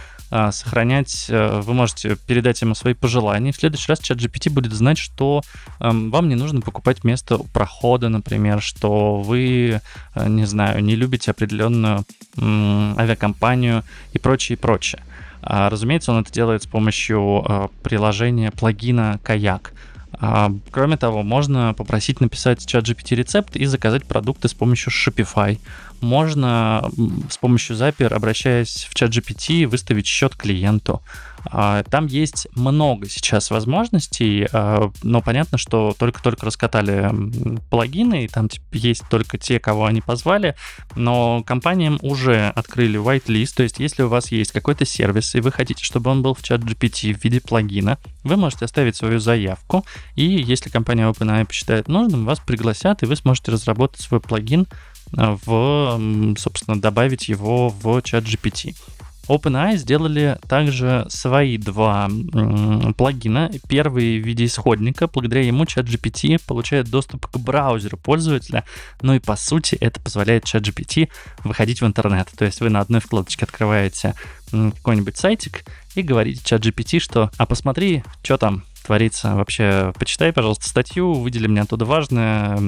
сохранять, 0.53 1.27
э, 1.29 1.61
вы 1.61 1.75
можете 1.75 2.17
передать 2.27 2.61
ему 2.63 2.75
свои 2.75 2.95
пожелания. 2.95 3.53
В 3.53 3.57
следующий 3.57 3.87
раз 3.89 4.01
чат 4.01 4.19
GPT 4.19 4.51
будет 4.51 4.73
знать, 4.73 4.99
что 4.99 5.43
эм, 5.81 6.11
вам 6.11 6.29
не 6.29 6.35
нужно 6.35 6.61
покупать 6.61 7.05
место 7.05 7.37
у 7.37 7.45
прохода, 7.45 8.09
например, 8.09 8.61
что 8.61 9.17
вы, 9.17 9.81
э, 10.15 10.29
не 10.29 10.45
знаю, 10.45 10.83
не 10.85 10.97
любите 10.97 11.31
определенную 11.31 12.05
авиакомпанию 12.37 13.85
и 14.13 14.19
прочее, 14.19 14.57
и 14.57 14.61
прочее. 14.61 15.03
А, 15.43 15.71
разумеется, 15.71 16.13
он 16.13 16.21
это 16.21 16.33
делает 16.33 16.63
с 16.63 16.67
помощью 16.67 17.45
э, 17.49 17.69
приложения 17.83 18.51
плагина 18.51 19.19
Kayak. 19.25 19.73
А, 20.21 20.53
кроме 20.71 20.97
того, 20.97 21.23
можно 21.23 21.75
попросить 21.75 22.21
написать 22.21 22.67
чат 22.67 22.85
GPT 22.85 23.15
рецепт 23.15 23.57
и 23.57 23.65
заказать 23.67 24.05
продукты 24.05 24.49
с 24.49 24.55
помощью 24.55 24.93
Shopify 24.93 25.59
можно 26.01 26.91
с 27.31 27.37
помощью 27.39 27.77
Zapier, 27.77 28.13
обращаясь 28.13 28.87
в 28.89 28.95
чат 28.95 29.11
GPT, 29.11 29.67
выставить 29.67 30.07
счет 30.07 30.35
клиенту. 30.35 31.03
А, 31.47 31.83
там 31.85 32.07
есть 32.07 32.49
много 32.55 33.09
сейчас 33.09 33.51
возможностей, 33.51 34.47
а, 34.53 34.91
но 35.03 35.21
понятно, 35.23 35.59
что 35.59 35.95
только-только 35.99 36.47
раскатали 36.47 37.11
плагины, 37.71 38.25
и 38.25 38.29
там 38.29 38.49
есть 38.73 39.03
только 39.11 39.39
те, 39.39 39.59
кого 39.61 39.87
они 39.87 40.01
позвали, 40.01 40.55
но 40.97 41.43
компаниям 41.45 41.99
уже 42.03 42.49
открыли 42.49 43.01
whitelist, 43.01 43.55
то 43.57 43.63
есть 43.63 43.79
если 43.79 44.03
у 44.03 44.09
вас 44.09 44.33
есть 44.33 44.53
какой-то 44.53 44.85
сервис, 44.85 45.35
и 45.35 45.41
вы 45.41 45.53
хотите, 45.53 45.85
чтобы 45.85 46.11
он 46.11 46.23
был 46.23 46.35
в 46.35 46.43
чат 46.43 46.61
GPT 46.61 47.15
в 47.15 47.25
виде 47.25 47.41
плагина, 47.41 47.99
вы 48.25 48.37
можете 48.37 48.65
оставить 48.65 48.97
свою 48.97 49.19
заявку, 49.19 49.85
и 50.15 50.25
если 50.25 50.71
компания 50.71 51.09
OpenAI 51.09 51.47
посчитает 51.47 51.89
нужным, 51.89 52.25
вас 52.25 52.41
пригласят, 52.41 53.03
и 53.03 53.07
вы 53.07 53.17
сможете 53.17 53.53
разработать 53.53 54.01
свой 54.01 54.21
плагин 54.21 54.67
в, 55.13 56.37
собственно, 56.39 56.81
добавить 56.81 57.29
его 57.29 57.71
в 57.71 58.03
чат 58.03 58.25
GPT. 58.25 58.75
OpenAI 59.29 59.77
сделали 59.77 60.39
также 60.49 61.07
свои 61.09 61.59
два 61.59 62.11
плагина. 62.97 63.51
Первый 63.69 64.21
в 64.21 64.27
виде 64.27 64.47
исходника. 64.47 65.07
Благодаря 65.07 65.43
ему 65.43 65.65
ChatGPT 65.65 66.41
получает 66.47 66.91
доступ 66.91 67.27
к 67.27 67.37
браузеру 67.37 67.97
пользователя. 67.97 68.65
Ну 69.03 69.15
и 69.15 69.19
по 69.19 69.37
сути 69.37 69.75
это 69.77 70.01
позволяет 70.01 70.45
ChatGPT 70.45 71.09
выходить 71.45 71.81
в 71.81 71.87
интернет. 71.87 72.29
То 72.37 72.45
есть 72.45 72.61
вы 72.61 72.71
на 72.71 72.81
одной 72.81 73.01
вкладочке 73.01 73.45
открываете 73.45 74.15
какой-нибудь 74.51 75.17
сайтик 75.17 75.65
и 75.95 76.03
говорите 76.03 76.43
ChatGPT, 76.43 77.01
что 77.01 77.31
«А 77.37 77.47
посмотри, 77.47 78.03
что 78.23 78.39
там, 78.39 78.65
творится. 78.89 79.35
Вообще, 79.35 79.93
почитай, 79.99 80.33
пожалуйста, 80.33 80.67
статью, 80.67 81.13
выдели 81.13 81.47
мне 81.47 81.61
оттуда 81.61 81.85
важное, 81.85 82.59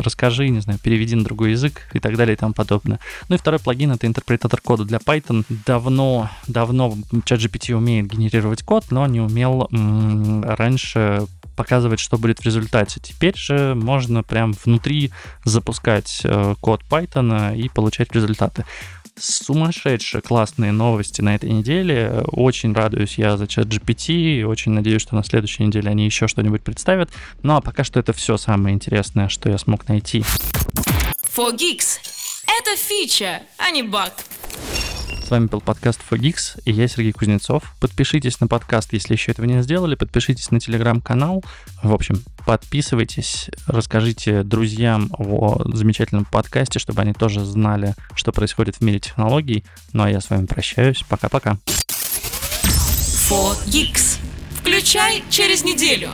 расскажи, 0.00 0.48
не 0.48 0.60
знаю, 0.60 0.78
переведи 0.78 1.14
на 1.14 1.22
другой 1.22 1.50
язык 1.50 1.82
и 1.92 2.00
так 2.00 2.16
далее 2.16 2.32
и 2.34 2.36
тому 2.36 2.54
подобное. 2.54 2.98
Ну 3.28 3.34
и 3.34 3.38
второй 3.38 3.60
плагин— 3.60 3.92
это 3.92 4.06
интерпретатор 4.06 4.58
кода 4.62 4.86
для 4.86 4.96
Python. 4.96 5.44
Давно, 5.66 6.30
давно 6.46 6.96
ChatGPT 7.12 7.74
умеет 7.74 8.06
генерировать 8.06 8.62
код, 8.62 8.86
но 8.90 9.06
не 9.06 9.20
умел 9.20 9.68
м- 9.70 10.44
раньше 10.44 11.26
показывать, 11.56 12.00
что 12.00 12.16
будет 12.16 12.38
в 12.38 12.46
результате. 12.46 13.00
Теперь 13.00 13.36
же 13.36 13.74
можно 13.74 14.22
прям 14.22 14.54
внутри 14.64 15.10
запускать 15.44 16.22
э, 16.24 16.54
код 16.58 16.80
Python 16.88 17.54
и 17.54 17.68
получать 17.68 18.14
результаты 18.14 18.64
сумасшедшие 19.18 20.20
классные 20.22 20.72
новости 20.72 21.20
на 21.20 21.34
этой 21.34 21.50
неделе. 21.50 22.22
Очень 22.32 22.72
радуюсь 22.72 23.18
я 23.18 23.36
за 23.36 23.46
чат 23.46 23.66
GPT, 23.66 24.44
очень 24.44 24.72
надеюсь, 24.72 25.02
что 25.02 25.14
на 25.14 25.24
следующей 25.24 25.64
неделе 25.64 25.90
они 25.90 26.04
еще 26.04 26.28
что-нибудь 26.28 26.62
представят. 26.62 27.10
Ну 27.42 27.56
а 27.56 27.60
пока 27.60 27.84
что 27.84 28.00
это 28.00 28.12
все 28.12 28.36
самое 28.36 28.74
интересное, 28.74 29.28
что 29.28 29.50
я 29.50 29.58
смог 29.58 29.88
найти. 29.88 30.24
For 31.36 31.54
Geeks. 31.54 31.98
Это 32.46 32.76
фича, 32.76 33.42
а 33.58 33.70
не 33.70 33.82
баг. 33.82 34.12
С 35.30 35.32
вами 35.32 35.46
был 35.46 35.60
подкаст 35.60 36.00
Fogix, 36.10 36.60
и 36.64 36.72
я 36.72 36.88
Сергей 36.88 37.12
Кузнецов. 37.12 37.62
Подпишитесь 37.78 38.40
на 38.40 38.48
подкаст, 38.48 38.92
если 38.92 39.12
еще 39.12 39.30
этого 39.30 39.46
не 39.46 39.62
сделали. 39.62 39.94
Подпишитесь 39.94 40.50
на 40.50 40.58
телеграм-канал. 40.58 41.44
В 41.84 41.94
общем, 41.94 42.24
подписывайтесь, 42.44 43.48
расскажите 43.68 44.42
друзьям 44.42 45.08
о 45.16 45.62
замечательном 45.72 46.24
подкасте, 46.24 46.80
чтобы 46.80 47.02
они 47.02 47.12
тоже 47.12 47.44
знали, 47.44 47.94
что 48.16 48.32
происходит 48.32 48.78
в 48.78 48.80
мире 48.80 48.98
технологий. 48.98 49.62
Ну 49.92 50.02
а 50.02 50.10
я 50.10 50.20
с 50.20 50.30
вами 50.30 50.46
прощаюсь. 50.46 51.04
Пока-пока. 51.08 51.58
Fogix. 53.28 54.18
Включай 54.56 55.22
через 55.30 55.62
неделю. 55.62 56.10